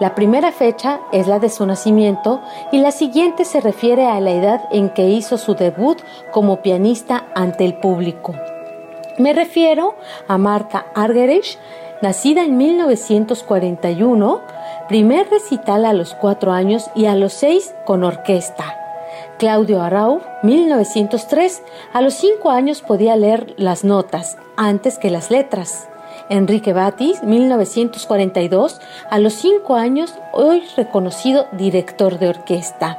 [0.00, 4.32] La primera fecha es la de su nacimiento y la siguiente se refiere a la
[4.32, 5.98] edad en que hizo su debut
[6.30, 8.34] como pianista ante el público.
[9.16, 9.94] Me refiero
[10.28, 11.58] a Marta Argerich,
[12.02, 14.40] nacida en 1941,
[14.88, 18.76] primer recital a los cuatro años y a los seis con orquesta.
[19.38, 25.88] Claudio Arau, 1903, a los cinco años podía leer las notas antes que las letras.
[26.28, 32.98] Enrique Batis, 1942, a los cinco años, hoy reconocido director de orquesta.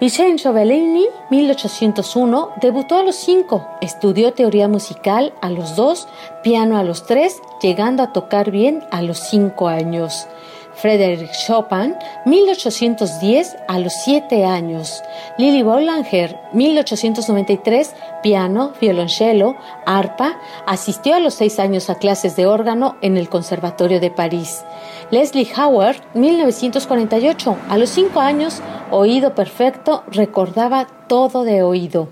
[0.00, 6.08] Vincenzo Bellini, 1801, debutó a los cinco, estudió teoría musical a los dos,
[6.42, 10.26] piano a los tres, llegando a tocar bien a los cinco años.
[10.74, 15.02] Frédéric Chopin, 1810 a los 7 años.
[15.38, 19.56] Lili Boulanger, 1893, piano, violonchelo,
[19.86, 24.64] arpa, asistió a los 6 años a clases de órgano en el Conservatorio de París.
[25.10, 28.60] Leslie Howard, 1948, a los 5 años,
[28.90, 32.08] oído perfecto, recordaba todo de oído.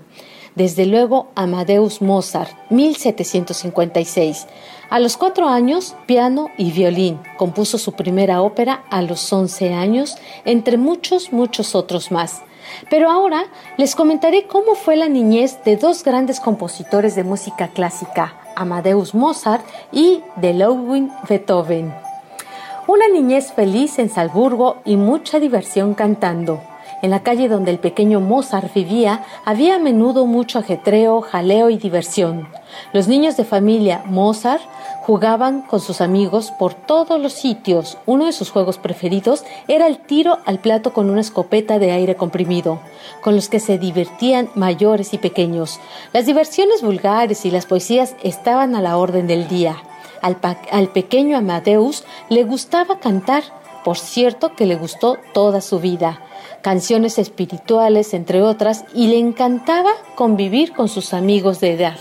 [0.55, 4.45] Desde luego, Amadeus Mozart, 1756.
[4.89, 7.19] A los cuatro años, piano y violín.
[7.37, 12.43] Compuso su primera ópera a los 11 años, entre muchos, muchos otros más.
[12.89, 13.45] Pero ahora
[13.77, 19.65] les comentaré cómo fue la niñez de dos grandes compositores de música clásica, Amadeus Mozart
[19.91, 21.93] y de Ludwig Beethoven.
[22.85, 26.61] Una niñez feliz en Salzburgo y mucha diversión cantando.
[27.03, 31.75] En la calle donde el pequeño Mozart vivía había a menudo mucho ajetreo, jaleo y
[31.75, 32.47] diversión.
[32.93, 34.61] Los niños de familia Mozart
[35.01, 37.97] jugaban con sus amigos por todos los sitios.
[38.05, 42.15] Uno de sus juegos preferidos era el tiro al plato con una escopeta de aire
[42.15, 42.79] comprimido,
[43.21, 45.81] con los que se divertían mayores y pequeños.
[46.13, 49.75] Las diversiones vulgares y las poesías estaban a la orden del día.
[50.21, 50.37] Al,
[50.71, 53.43] al pequeño Amadeus le gustaba cantar,
[53.83, 56.21] por cierto que le gustó toda su vida
[56.63, 61.99] canciones espirituales, entre otras, y le encantaba convivir con sus amigos de edad.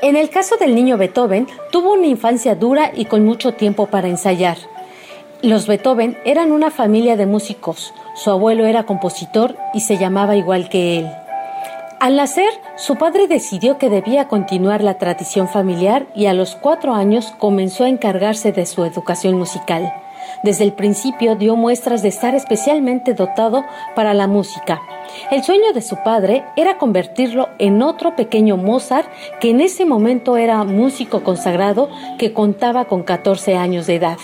[0.00, 4.08] En el caso del niño Beethoven, tuvo una infancia dura y con mucho tiempo para
[4.08, 4.56] ensayar.
[5.42, 7.92] Los Beethoven eran una familia de músicos.
[8.14, 11.10] Su abuelo era compositor y se llamaba igual que él.
[12.00, 16.94] Al nacer, su padre decidió que debía continuar la tradición familiar y a los cuatro
[16.94, 19.92] años comenzó a encargarse de su educación musical.
[20.42, 24.80] Desde el principio dio muestras de estar especialmente dotado para la música.
[25.30, 29.08] El sueño de su padre era convertirlo en otro pequeño Mozart
[29.40, 34.18] que en ese momento era músico consagrado que contaba con 14 años de edad.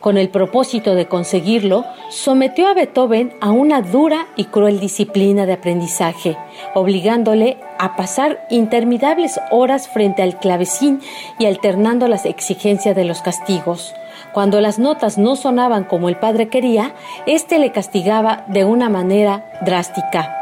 [0.00, 5.52] Con el propósito de conseguirlo, sometió a Beethoven a una dura y cruel disciplina de
[5.52, 6.38] aprendizaje,
[6.74, 11.00] obligándole a pasar interminables horas frente al clavecín
[11.38, 13.94] y alternando las exigencias de los castigos.
[14.32, 16.94] Cuando las notas no sonaban como el padre quería,
[17.26, 20.36] éste le castigaba de una manera drástica.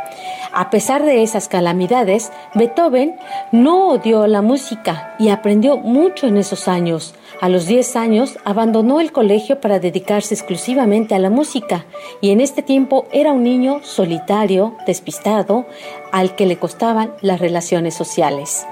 [0.52, 3.16] A pesar de esas calamidades, Beethoven
[3.52, 7.14] no odió la música y aprendió mucho en esos años.
[7.40, 11.84] A los 10 años abandonó el colegio para dedicarse exclusivamente a la música
[12.20, 15.66] y en este tiempo era un niño solitario, despistado,
[16.10, 18.66] al que le costaban las relaciones sociales.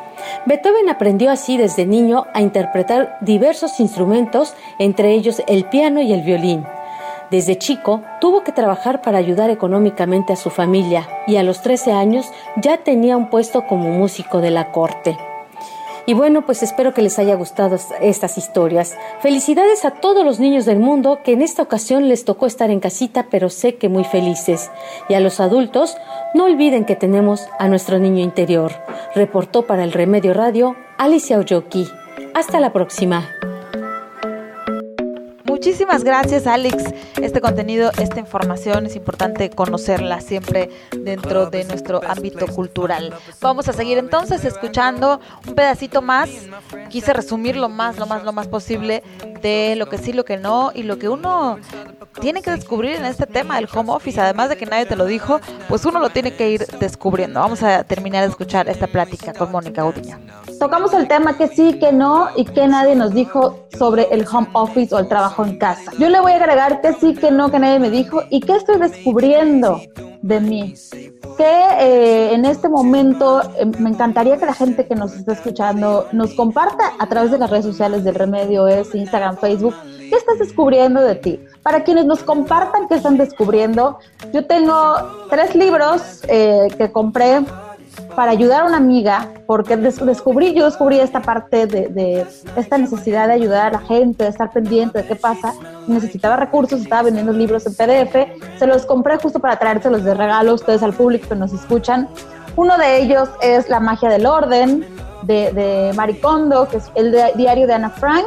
[0.47, 6.23] Beethoven aprendió así desde niño a interpretar diversos instrumentos, entre ellos el piano y el
[6.23, 6.65] violín.
[7.31, 11.93] Desde chico tuvo que trabajar para ayudar económicamente a su familia y a los 13
[11.93, 15.17] años ya tenía un puesto como músico de la corte.
[16.09, 18.97] Y bueno, pues espero que les haya gustado estas historias.
[19.19, 22.79] Felicidades a todos los niños del mundo que en esta ocasión les tocó estar en
[22.79, 24.71] casita, pero sé que muy felices.
[25.09, 25.97] Y a los adultos,
[26.33, 28.86] no olviden que tenemos a nuestro niño interior.
[29.17, 31.89] Reportó para el Remedio Radio Alicia Oyoki.
[32.35, 33.27] Hasta la próxima.
[35.57, 36.85] Muchísimas gracias, Alex.
[37.19, 43.15] Este contenido, esta información es importante conocerla siempre dentro de nuestro ámbito cultural.
[43.41, 46.29] Vamos a seguir entonces escuchando un pedacito más.
[46.91, 49.03] Quise resumir lo más, lo más, lo más posible
[49.41, 51.59] de lo que sí, lo que no y lo que uno
[52.21, 54.21] tiene que descubrir en este tema del home office.
[54.21, 55.41] Además de que nadie te lo dijo,
[55.71, 57.41] pues uno lo tiene que ir descubriendo.
[57.41, 60.21] Vamos a terminar de escuchar esta plática con Mónica Udiña.
[60.59, 64.49] Tocamos el tema que sí, que no y que nadie nos dijo sobre el home
[64.55, 65.93] office o el trabajo en casa.
[65.99, 68.57] Yo le voy a agregar que sí, que no, que nadie me dijo y que
[68.57, 69.81] estoy descubriendo
[70.23, 70.75] de mí.
[71.37, 76.07] Que eh, en este momento eh, me encantaría que la gente que nos está escuchando
[76.13, 80.39] nos comparta a través de las redes sociales del Remedio, es Instagram, Facebook, qué estás
[80.39, 81.41] descubriendo de ti.
[81.63, 83.99] Para quienes nos compartan qué están descubriendo,
[84.33, 84.95] yo tengo
[85.29, 87.43] tres libros eh, que compré
[88.15, 93.35] para ayudar a una amiga, porque descubrí, yo descubrí esta parte de, esta necesidad de
[93.35, 95.53] ayudar a la gente, de estar pendiente de qué pasa.
[95.87, 100.53] Necesitaba recursos, estaba vendiendo libros en PDF, se los compré justo para traérselos de regalo
[100.53, 102.09] a ustedes al público que nos escuchan.
[102.57, 104.87] Uno de ellos es La magia del orden,
[105.23, 108.27] de, de Maricondo, que es el diario de Ana Frank.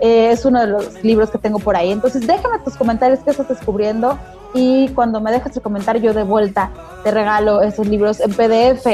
[0.00, 1.92] Eh, es uno de los libros que tengo por ahí.
[1.92, 4.18] Entonces, déjame tus comentarios qué estás descubriendo
[4.54, 6.70] y cuando me dejas tu comentario yo de vuelta
[7.04, 8.84] te regalo esos libros en PDF.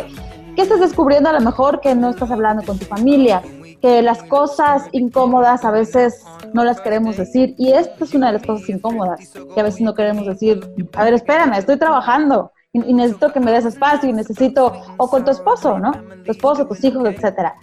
[0.54, 3.42] ¿Qué estás descubriendo a lo mejor que no estás hablando con tu familia?
[3.82, 8.34] Que las cosas incómodas a veces no las queremos decir y esta es una de
[8.34, 10.60] las cosas incómodas que a veces no queremos decir.
[10.94, 12.52] A ver, espérame, estoy trabajando
[12.84, 15.92] y, necesito que me des espacio y necesito, o con tu esposo, ¿no?
[16.24, 17.54] Tu esposo, tus hijos, etcétera.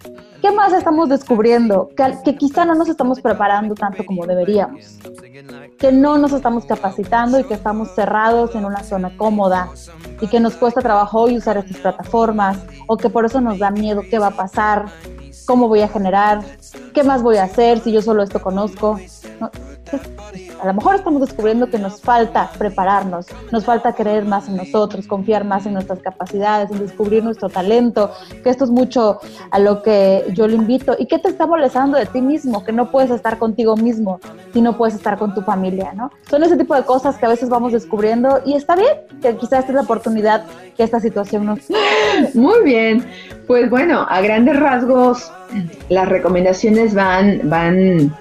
[0.42, 1.90] ¿Qué más estamos descubriendo?
[1.96, 5.00] Que, que quizá no nos estamos preparando tanto como deberíamos.
[5.84, 9.68] Que no nos estamos capacitando y que estamos cerrados en una zona cómoda
[10.22, 13.70] y que nos cuesta trabajo hoy usar estas plataformas o que por eso nos da
[13.70, 14.86] miedo qué va a pasar,
[15.46, 16.42] cómo voy a generar,
[16.94, 18.98] qué más voy a hacer si yo solo esto conozco.
[20.62, 25.08] A lo mejor estamos descubriendo que nos falta prepararnos, nos falta creer más en nosotros,
[25.08, 28.12] confiar más en nuestras capacidades, en descubrir nuestro talento,
[28.44, 29.20] que esto es mucho
[29.52, 30.96] a lo que yo le invito.
[30.98, 32.64] ¿Y qué te está molestando de ti mismo?
[32.64, 34.20] Que no puedes estar contigo mismo
[34.54, 36.12] si no puedes estar con tu familia, ¿no?
[36.30, 39.60] Son ese tipo de cosas que a veces vamos descubriendo y está bien, que quizás
[39.60, 40.46] esta es la oportunidad
[40.78, 41.60] que esta situación nos...
[42.34, 43.06] Muy bien,
[43.48, 45.32] pues bueno, a grandes rasgos
[45.90, 48.16] las recomendaciones van, van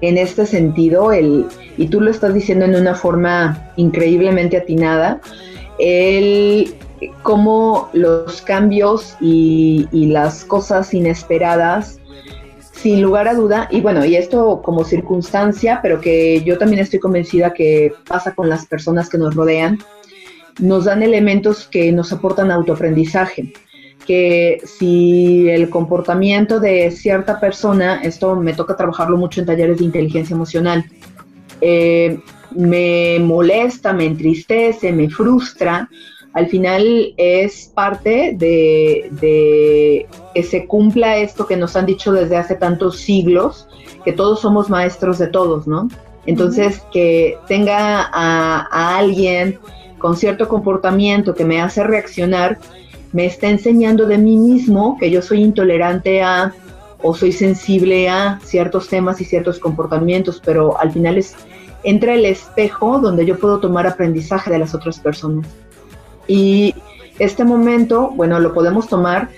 [0.00, 5.20] en este sentido, el, y tú lo estás diciendo en una forma increíblemente atinada,
[5.78, 6.74] el
[7.22, 11.98] cómo los cambios y, las cosas inesperadas,
[12.72, 17.00] sin lugar a duda, y bueno, y esto como circunstancia, pero que yo también estoy
[17.00, 19.78] convencida que pasa con las personas que nos rodean,
[20.60, 23.52] nos dan elementos que nos aportan autoaprendizaje
[24.06, 29.84] que si el comportamiento de cierta persona, esto me toca trabajarlo mucho en talleres de
[29.84, 30.84] inteligencia emocional,
[31.60, 35.88] eh, me molesta, me entristece, me frustra,
[36.34, 42.56] al final es parte de, que se cumpla esto que nos han dicho desde hace
[42.56, 43.68] tantos siglos,
[44.04, 45.88] que todos somos maestros de todos, ¿no?
[46.26, 49.58] Entonces, que tenga a, a alguien
[49.98, 52.58] con cierto comportamiento que me hace reaccionar,
[53.14, 56.52] me está enseñando de mí mismo que yo soy intolerante a
[57.00, 61.36] o soy sensible a ciertos temas y ciertos comportamientos, pero al final es
[61.84, 65.46] entra el espejo donde yo puedo tomar aprendizaje de las otras personas.
[66.26, 66.74] Y
[67.20, 69.28] este momento, bueno, lo podemos tomar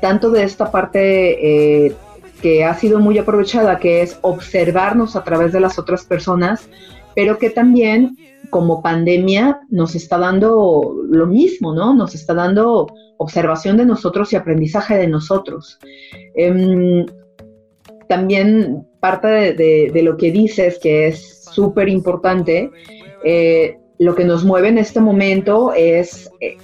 [0.00, 1.92] tanto de esta parte eh,
[2.40, 6.68] que ha sido muy aprovechada, que es observarnos a través de las otras personas,
[7.14, 8.16] pero que también
[8.50, 11.94] como pandemia nos está dando lo mismo, ¿no?
[11.94, 12.86] Nos está dando
[13.18, 15.78] observación de nosotros y aprendizaje de nosotros.
[16.34, 17.06] Em,
[18.08, 22.70] también parte de, lo que dices, que es súper importante,
[23.24, 26.56] eh, lo que nos mueve en este momento es eh,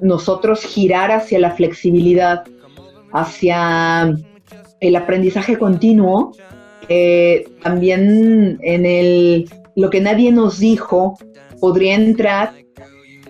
[0.00, 2.44] nosotros girar hacia la flexibilidad,
[3.12, 4.14] hacia
[4.80, 6.32] el aprendizaje continuo,
[6.88, 11.18] eh, también en el lo que nadie nos dijo
[11.60, 12.52] podría entrar.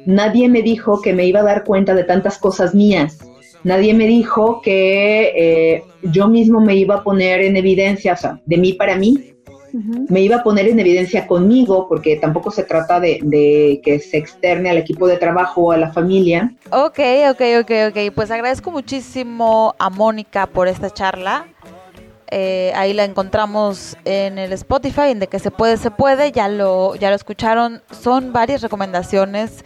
[0.07, 3.19] Nadie me dijo que me iba a dar cuenta de tantas cosas mías.
[3.63, 8.41] Nadie me dijo que eh, yo mismo me iba a poner en evidencia, o sea,
[8.45, 9.35] de mí para mí,
[10.09, 14.71] me iba a poner en evidencia conmigo, porque tampoco se trata de, que se externe
[14.71, 16.55] al equipo de trabajo o a la familia.
[16.71, 18.15] Ok, ok, ok, ok.
[18.15, 21.49] Pues agradezco muchísimo a Mónica por esta charla.
[22.37, 26.33] Eh, ahí la encontramos en el Spotify, en De que se puede, se puede.
[26.33, 27.81] Ya lo, ya lo escucharon.
[28.03, 29.65] Son varias recomendaciones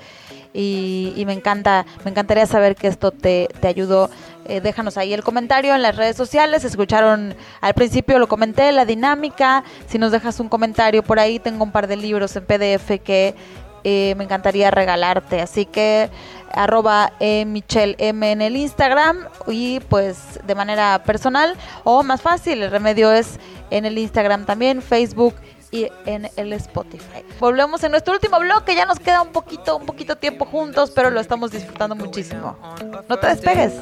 [0.52, 4.10] y, me encanta, me encantaría saber que esto te, te ayudó.
[4.44, 6.62] Eh, déjanos ahí el comentario en las redes sociales.
[6.62, 9.64] Escucharon al principio, lo comenté, la dinámica.
[9.86, 13.34] Si nos dejas un comentario por ahí, tengo un par de libros en PDF que
[13.84, 15.40] eh, me encantaría regalarte.
[15.40, 16.10] Así que
[16.52, 22.62] arroba eh, Michelle M en el Instagram y pues de manera personal o más fácil,
[22.62, 23.38] el remedio es
[23.70, 25.34] en el Instagram también, Facebook
[25.70, 27.24] y en el Spotify.
[27.38, 31.10] Volvemos en nuestro último bloque, ya nos queda un poquito, un poquito tiempo juntos, pero
[31.10, 32.56] lo estamos disfrutando muchísimo.
[33.08, 33.74] No te despegues.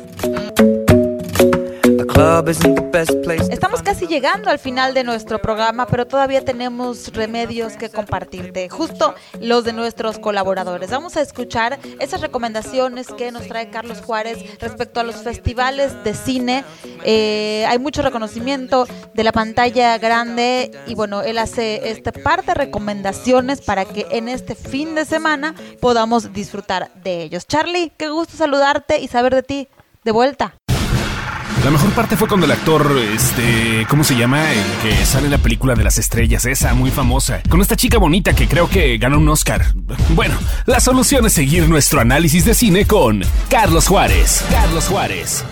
[3.51, 9.15] Estamos casi llegando al final de nuestro programa, pero todavía tenemos remedios que compartirte, justo
[9.41, 10.91] los de nuestros colaboradores.
[10.91, 16.15] Vamos a escuchar esas recomendaciones que nos trae Carlos Juárez respecto a los festivales de
[16.15, 16.65] cine.
[17.05, 22.55] Eh, hay mucho reconocimiento de la pantalla grande y bueno, él hace este par de
[22.55, 27.47] recomendaciones para que en este fin de semana podamos disfrutar de ellos.
[27.47, 29.69] Charlie, qué gusto saludarte y saber de ti
[30.05, 30.57] de vuelta.
[31.67, 34.53] La mejor parte fue cuando el actor, este, ¿cómo se llama?
[34.53, 37.99] El que sale en la película de las estrellas, esa muy famosa, con esta chica
[37.99, 39.65] bonita que creo que ganó un Oscar.
[40.11, 44.45] Bueno, la solución es seguir nuestro análisis de cine con Carlos Juárez.
[44.49, 45.45] Carlos Juárez.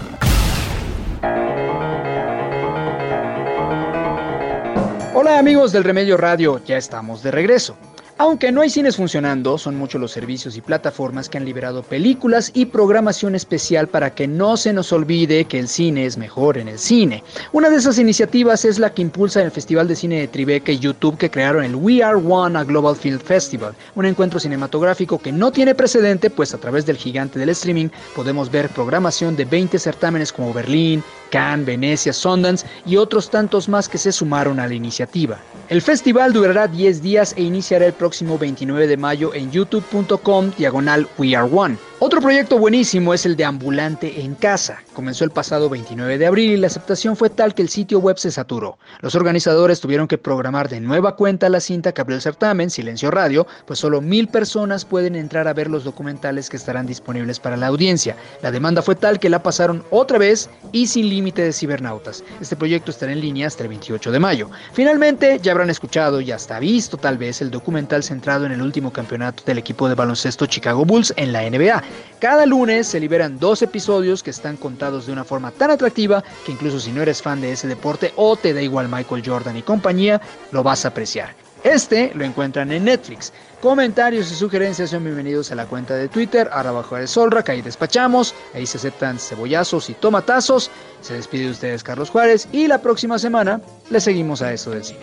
[5.14, 7.76] Hola amigos del Remedio Radio, ya estamos de regreso.
[8.16, 12.52] Aunque no hay cines funcionando, son muchos los servicios y plataformas que han liberado películas
[12.54, 16.68] y programación especial para que no se nos olvide que el cine es mejor en
[16.68, 17.24] el cine.
[17.50, 20.78] Una de esas iniciativas es la que impulsa el Festival de Cine de Tribeca y
[20.78, 25.32] YouTube que crearon el We Are One a Global Film Festival, un encuentro cinematográfico que
[25.32, 29.76] no tiene precedente, pues a través del gigante del streaming podemos ver programación de 20
[29.76, 34.74] certámenes como Berlín, Cannes, Venecia, Sundance y otros tantos más que se sumaron a la
[34.74, 35.40] iniciativa.
[35.68, 41.08] El festival durará 10 días e iniciará el próximo 29 de mayo en youtube.com diagonal
[41.16, 41.78] We Are One.
[42.06, 44.82] Otro proyecto buenísimo es el de Ambulante en Casa.
[44.92, 48.18] Comenzó el pasado 29 de abril y la aceptación fue tal que el sitio web
[48.18, 48.76] se saturó.
[49.00, 53.10] Los organizadores tuvieron que programar de nueva cuenta la cinta que abrió el certamen, Silencio
[53.10, 57.56] Radio, pues solo mil personas pueden entrar a ver los documentales que estarán disponibles para
[57.56, 58.16] la audiencia.
[58.42, 62.22] La demanda fue tal que la pasaron otra vez y sin límite de cibernautas.
[62.38, 64.50] Este proyecto estará en línea hasta el 28 de mayo.
[64.74, 68.92] Finalmente, ya habrán escuchado y hasta visto tal vez el documental centrado en el último
[68.92, 71.82] campeonato del equipo de baloncesto Chicago Bulls en la NBA.
[72.18, 76.52] Cada lunes se liberan dos episodios que están contados de una forma tan atractiva que
[76.52, 79.62] incluso si no eres fan de ese deporte o te da igual Michael Jordan y
[79.62, 80.20] compañía,
[80.50, 81.34] lo vas a apreciar.
[81.64, 83.32] Este lo encuentran en Netflix.
[83.62, 87.52] Comentarios y sugerencias son bienvenidos a la cuenta de Twitter, ahora bajo el Solra, que
[87.52, 90.70] ahí despachamos, ahí se aceptan cebollazos y tomatazos.
[91.00, 94.84] Se despide de ustedes Carlos Juárez y la próxima semana le seguimos a eso del
[94.84, 95.00] cine.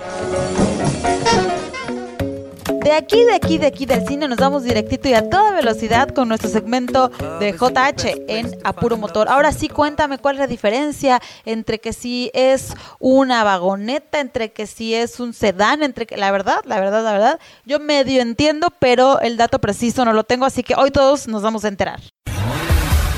[2.91, 6.09] De aquí, de aquí, de aquí del cine nos vamos directito y a toda velocidad
[6.09, 7.07] con nuestro segmento
[7.39, 9.29] de JH en Apuro Motor.
[9.29, 14.67] Ahora sí, cuéntame cuál es la diferencia entre que si es una vagoneta, entre que
[14.67, 18.67] si es un sedán, entre que la verdad, la verdad, la verdad, yo medio entiendo,
[18.77, 22.01] pero el dato preciso no lo tengo, así que hoy todos nos vamos a enterar.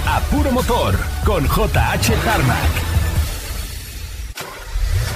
[0.07, 2.93] Apuro Motor con JH Tarmac.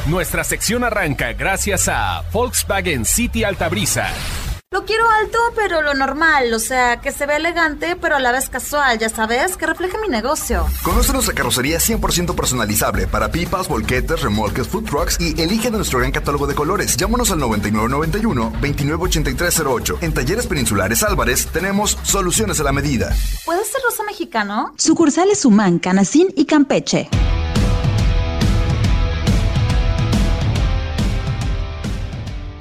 [0.08, 4.08] Nuestra sección arranca gracias a Volkswagen City Altabrisa.
[4.70, 8.34] Lo quiero alto, pero lo normal, o sea, que se ve elegante, pero a la
[8.34, 10.68] vez casual, ya sabes, que refleje mi negocio.
[10.84, 16.00] Conoce nuestra carrocería 100% personalizable para pipas, volquetes, remolques, food trucks y elige de nuestro
[16.00, 16.98] gran catálogo de colores.
[16.98, 20.00] Llámanos al 9991-298308.
[20.02, 23.16] En Talleres Peninsulares Álvarez tenemos soluciones a la medida.
[23.46, 24.74] ¿Puede ser rosa mexicano?
[24.76, 27.08] Sucursales Humán, Canacín y Campeche.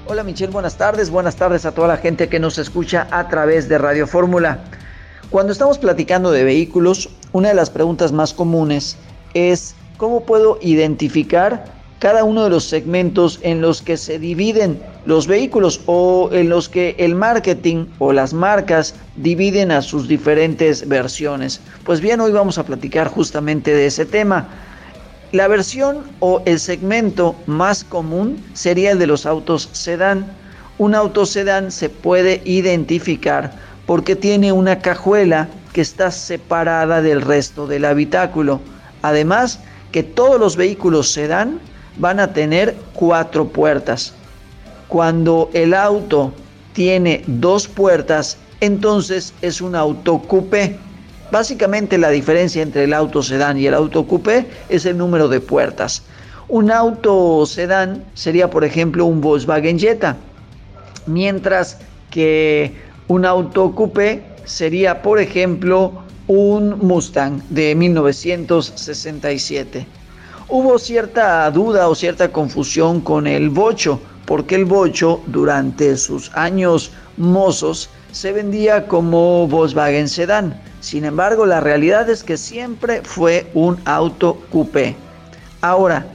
[0.08, 1.10] Hola Michelle, buenas tardes.
[1.10, 4.60] Buenas tardes a toda la gente que nos escucha a través de Radio Fórmula.
[5.30, 8.96] Cuando estamos platicando de vehículos, una de las preguntas más comunes
[9.34, 11.64] es ¿cómo puedo identificar
[11.98, 16.68] cada uno de los segmentos en los que se dividen los vehículos o en los
[16.68, 21.60] que el marketing o las marcas dividen a sus diferentes versiones.
[21.84, 24.46] Pues bien, hoy vamos a platicar justamente de ese tema.
[25.36, 30.24] La versión o el segmento más común sería el de los autos sedán.
[30.78, 33.52] Un auto sedán se puede identificar
[33.84, 38.62] porque tiene una cajuela que está separada del resto del habitáculo.
[39.02, 39.60] Además,
[39.92, 41.60] que todos los vehículos sedán
[41.98, 44.14] van a tener cuatro puertas.
[44.88, 46.32] Cuando el auto
[46.72, 50.78] tiene dos puertas, entonces es un auto coupé.
[51.30, 55.40] Básicamente la diferencia entre el auto sedán y el auto coupé es el número de
[55.40, 56.02] puertas.
[56.48, 60.16] Un auto sedán sería, por ejemplo, un Volkswagen Jetta,
[61.06, 61.78] mientras
[62.10, 62.72] que
[63.08, 69.86] un auto coupé sería, por ejemplo, un Mustang de 1967
[70.48, 76.92] hubo cierta duda o cierta confusión con el bocho, porque el bocho durante sus años
[77.16, 80.60] mozos se vendía como Volkswagen Sedan.
[80.86, 84.94] Sin embargo, la realidad es que siempre fue un auto coupé.
[85.60, 86.06] Ahora,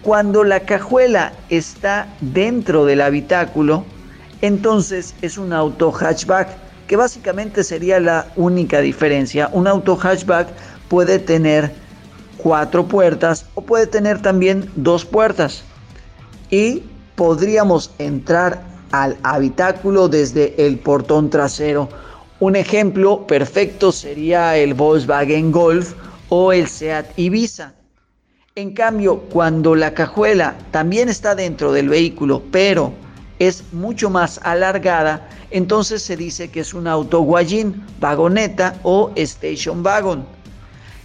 [0.00, 3.84] cuando la cajuela está dentro del habitáculo,
[4.40, 6.48] entonces es un auto hatchback,
[6.86, 9.50] que básicamente sería la única diferencia.
[9.52, 10.48] Un auto hatchback
[10.88, 11.74] puede tener
[12.38, 15.64] cuatro puertas o puede tener también dos puertas.
[16.48, 16.82] Y
[17.14, 21.90] podríamos entrar al habitáculo desde el portón trasero.
[22.40, 25.94] Un ejemplo perfecto sería el Volkswagen Golf
[26.28, 27.74] o el Seat Ibiza.
[28.56, 32.92] En cambio, cuando la cajuela también está dentro del vehículo, pero
[33.38, 39.84] es mucho más alargada, entonces se dice que es un auto guayín, vagoneta o station
[39.84, 40.26] wagon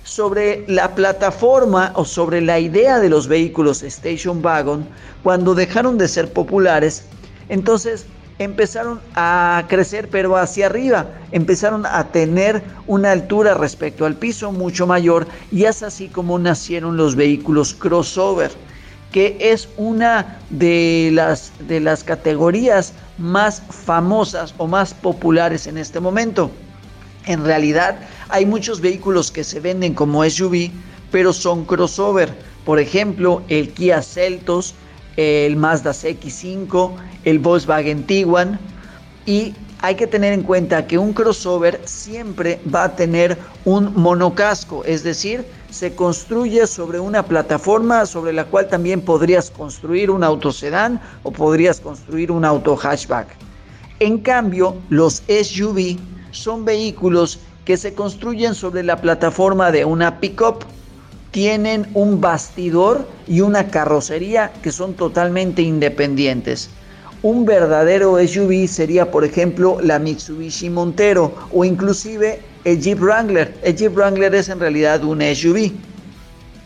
[0.10, 4.88] sobre la plataforma o sobre la idea de los vehículos Station Wagon,
[5.22, 7.06] cuando dejaron de ser populares,
[7.48, 8.08] entonces
[8.40, 14.88] empezaron a crecer pero hacia arriba, empezaron a tener una altura respecto al piso mucho
[14.88, 18.52] mayor y es así como nacieron los vehículos crossover,
[19.12, 26.00] que es una de las, de las categorías más famosas o más populares en este
[26.00, 26.50] momento.
[27.26, 30.72] En realidad hay muchos vehículos que se venden como SUV,
[31.12, 32.34] pero son crossover.
[32.66, 34.76] Por ejemplo, el Kia Celtos,
[35.20, 36.92] el Mazda CX5,
[37.26, 38.58] el Volkswagen Tiguan.
[39.26, 44.84] Y hay que tener en cuenta que un crossover siempre va a tener un monocasco,
[44.86, 50.52] es decir, se construye sobre una plataforma sobre la cual también podrías construir un auto
[50.52, 53.28] sedán o podrías construir un auto hatchback.
[54.00, 55.98] En cambio, los SUV
[56.32, 60.64] son vehículos que se construyen sobre la plataforma de una pickup.
[61.32, 66.72] Tienen un bastidor y una carrocería que son totalmente independientes.
[67.22, 73.56] Un verdadero SUV sería, por ejemplo, la Mitsubishi Montero o inclusive el Jeep Wrangler.
[73.62, 75.72] El Jeep Wrangler es en realidad un SUV.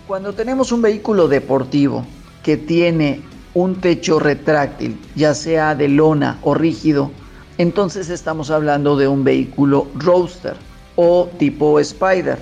[0.07, 2.05] Cuando tenemos un vehículo deportivo
[2.41, 3.21] que tiene
[3.53, 7.11] un techo retráctil, ya sea de lona o rígido,
[7.57, 10.55] entonces estamos hablando de un vehículo roadster
[10.95, 12.37] o tipo Spider.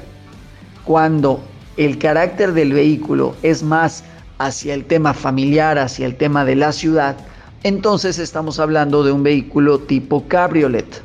[0.85, 1.41] Cuando
[1.77, 4.03] el carácter del vehículo es más
[4.37, 7.15] hacia el tema familiar, hacia el tema de la ciudad,
[7.63, 11.01] entonces estamos hablando de un vehículo tipo cabriolet.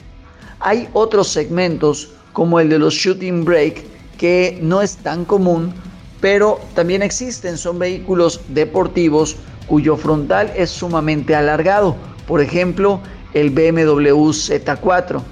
[0.61, 3.87] Hay otros segmentos como el de los shooting brake
[4.17, 5.75] que no es tan común,
[6.21, 9.37] pero también existen, son vehículos deportivos
[9.67, 11.95] cuyo frontal es sumamente alargado.
[12.27, 13.01] Por ejemplo,
[13.35, 15.23] el BMW Z4.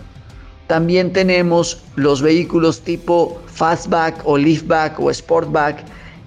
[0.66, 5.84] También tenemos los vehículos tipo Fastback o Liftback o Sportback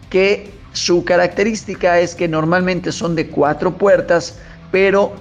[0.10, 4.36] que su característica es que normalmente son de cuatro puertas,
[4.72, 5.12] pero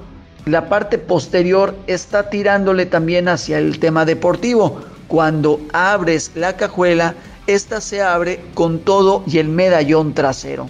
[0.44, 4.82] la parte posterior está tirándole también hacia el tema deportivo.
[5.08, 7.14] Cuando abres la cajuela,
[7.46, 10.68] esta se abre con todo y el medallón trasero.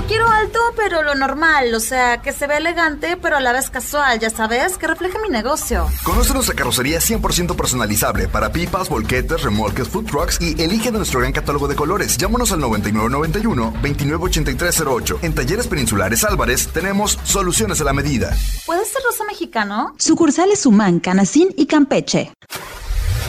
[0.02, 3.54] Lo quiero alto, pero lo normal, o sea, que se ve elegante, pero a la
[3.54, 5.88] vez casual, ya sabes, que refleje mi negocio.
[6.02, 11.20] Conoce nuestra carrocería 100% personalizable para pipas, volquetes, remolques, food trucks y elige de nuestro
[11.20, 12.18] gran catálogo de colores.
[12.18, 15.20] Llámanos al 9991-298308.
[15.22, 18.36] En Talleres Peninsulares Álvarez tenemos soluciones a la medida.
[18.66, 19.94] ¿Puede ser rosa mexicano?
[20.00, 22.34] Sucursales Humán, Canacín y Campeche.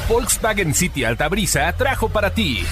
[0.08, 2.64] Volkswagen City Altabrisa trajo para ti.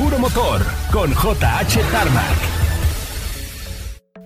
[0.00, 2.38] Puro motor con JH Tarmac.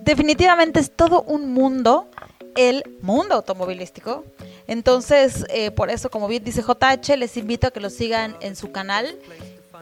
[0.03, 2.09] Definitivamente es todo un mundo,
[2.55, 4.23] el mundo automovilístico.
[4.67, 8.55] Entonces, eh, por eso, como bien dice JH, les invito a que lo sigan en
[8.55, 9.19] su canal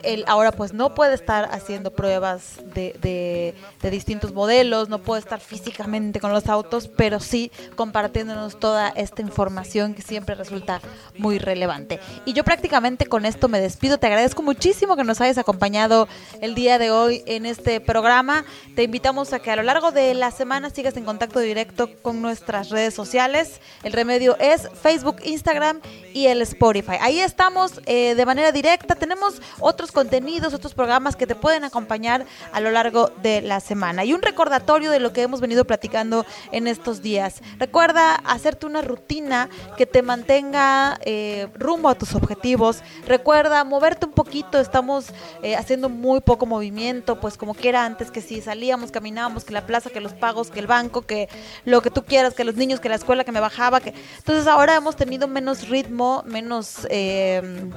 [0.03, 5.39] él ahora pues no puede estar haciendo pruebas de, de, distintos modelos, no puede estar
[5.39, 10.81] físicamente con los autos, pero sí compartiéndonos toda esta información que siempre resulta
[11.17, 11.99] muy relevante.
[12.25, 16.07] Y yo prácticamente con esto me despido, te agradezco muchísimo que nos hayas acompañado
[16.41, 20.13] el día de hoy en este programa, te invitamos a que a lo largo de
[20.13, 25.81] la semana sigas en contacto directo con nuestras redes sociales, el remedio es Facebook, Instagram
[26.13, 26.97] y el Spotify.
[27.01, 29.41] Ahí estamos eh, de manera directa, tenemos
[29.83, 34.05] otros contenidos, otros programas que te pueden acompañar a lo largo de la semana.
[34.05, 37.41] Y un recordatorio de lo que hemos venido platicando en estos días.
[37.59, 42.81] Recuerda hacerte una rutina que te mantenga eh, rumbo a tus objetivos.
[43.05, 45.07] Recuerda moverte un poquito, estamos
[45.41, 49.65] eh, haciendo muy poco movimiento, pues como quiera antes que si salíamos, caminábamos, que la
[49.65, 51.27] plaza, que los pagos, que el banco, que
[51.65, 54.47] lo que tú quieras, que los niños, que la escuela, que me bajaba, que entonces
[54.47, 57.69] ahora hemos tenido menos ritmo, menos eh,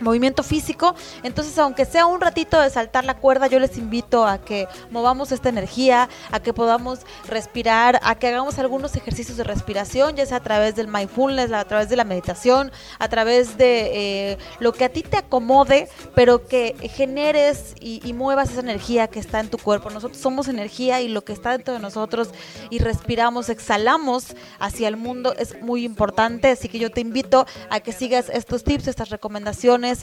[0.00, 0.94] movimiento físico.
[1.22, 5.32] Entonces, aunque sea un ratito de saltar la cuerda, yo les invito a que movamos
[5.32, 10.38] esta energía, a que podamos respirar, a que hagamos algunos ejercicios de respiración, ya sea
[10.38, 14.84] a través del mindfulness, a través de la meditación, a través de eh, lo que
[14.84, 19.58] a ti te acomode, pero que generes y, muevas esa energía que está en tu
[19.58, 19.90] cuerpo.
[19.90, 22.30] Nosotros somos energía y lo que está dentro de nosotros
[22.70, 26.50] y respiramos, exhalamos hacia el mundo es muy importante.
[26.50, 29.93] Así que yo te invito a que sigas estos tips, estas recomendaciones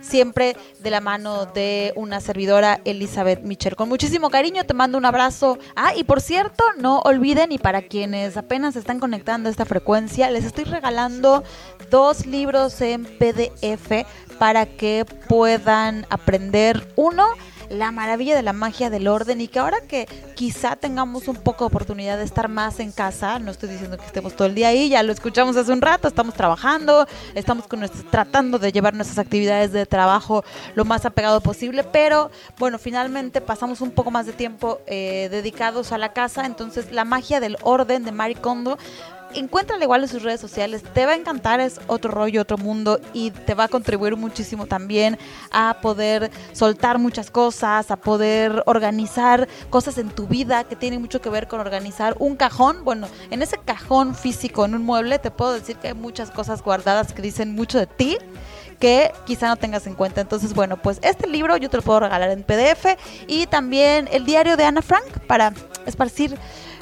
[0.00, 3.76] siempre de la mano de una servidora, Elizabeth Michel.
[3.76, 5.58] Con muchísimo cariño te mando un abrazo.
[5.76, 10.30] Ah, y por cierto, no olviden, y para quienes apenas están conectando a esta frecuencia,
[10.30, 11.44] les estoy regalando
[11.90, 14.06] dos libros en PDF
[14.38, 17.26] para que puedan aprender uno
[17.70, 21.64] la maravilla de la magia del orden y que ahora que quizá tengamos un poco
[21.64, 24.68] de oportunidad de estar más en casa, no estoy diciendo que estemos todo el día
[24.68, 29.18] ahí, ya lo escuchamos hace un rato, estamos trabajando, estamos con tratando de llevar nuestras
[29.18, 30.44] actividades de trabajo
[30.74, 35.92] lo más apegado posible, pero bueno, finalmente pasamos un poco más de tiempo eh, dedicados
[35.92, 38.78] a la casa, entonces la magia del orden de Marie Kondo
[39.34, 40.82] encuéntrala igual en sus redes sociales.
[40.94, 44.66] Te va a encantar, es otro rollo, otro mundo y te va a contribuir muchísimo
[44.66, 45.18] también
[45.50, 51.20] a poder soltar muchas cosas, a poder organizar cosas en tu vida que tienen mucho
[51.20, 52.84] que ver con organizar un cajón.
[52.84, 56.62] Bueno, en ese cajón físico, en un mueble, te puedo decir que hay muchas cosas
[56.62, 58.18] guardadas que dicen mucho de ti
[58.80, 60.22] que quizá no tengas en cuenta.
[60.22, 62.96] Entonces, bueno, pues este libro yo te lo puedo regalar en PDF
[63.28, 65.52] y también el diario de Ana Frank para
[65.86, 66.36] esparcir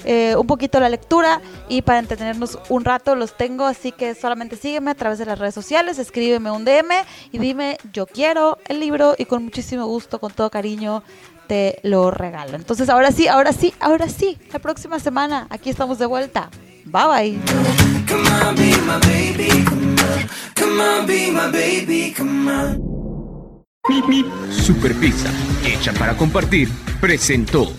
[0.05, 4.57] eh, un poquito la lectura y para entretenernos un rato los tengo, así que solamente
[4.57, 6.93] sígueme a través de las redes sociales, escríbeme un DM
[7.33, 11.03] y dime yo quiero el libro y con muchísimo gusto, con todo cariño
[11.49, 12.57] te lo regalo.
[12.57, 16.51] Entonces ahora sí, ahora sí, ahora sí, la próxima semana aquí estamos de vuelta.
[16.85, 17.39] Bye bye.
[24.51, 25.31] Super Pizza,
[25.65, 26.69] hecha para compartir,
[27.01, 27.73] presentó.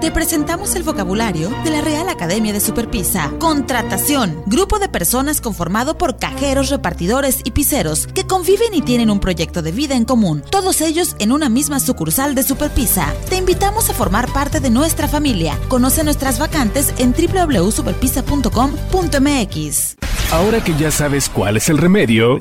[0.00, 3.32] Te presentamos el vocabulario de la Real Academia de Superpisa.
[3.40, 4.44] Contratación.
[4.46, 9.60] Grupo de personas conformado por cajeros, repartidores y piseros que conviven y tienen un proyecto
[9.60, 10.44] de vida en común.
[10.48, 13.12] Todos ellos en una misma sucursal de Superpisa.
[13.28, 15.58] Te invitamos a formar parte de nuestra familia.
[15.66, 19.96] Conoce nuestras vacantes en www.superpisa.com.mx.
[20.30, 22.38] Ahora que ya sabes cuál es el remedio,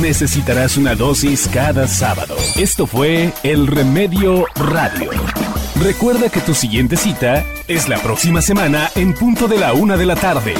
[0.00, 2.36] necesitarás una dosis cada sábado.
[2.54, 5.10] Esto fue El Remedio Radio.
[5.80, 10.06] Recuerda que tu siguiente cita es la próxima semana en punto de la una de
[10.06, 10.54] la tarde.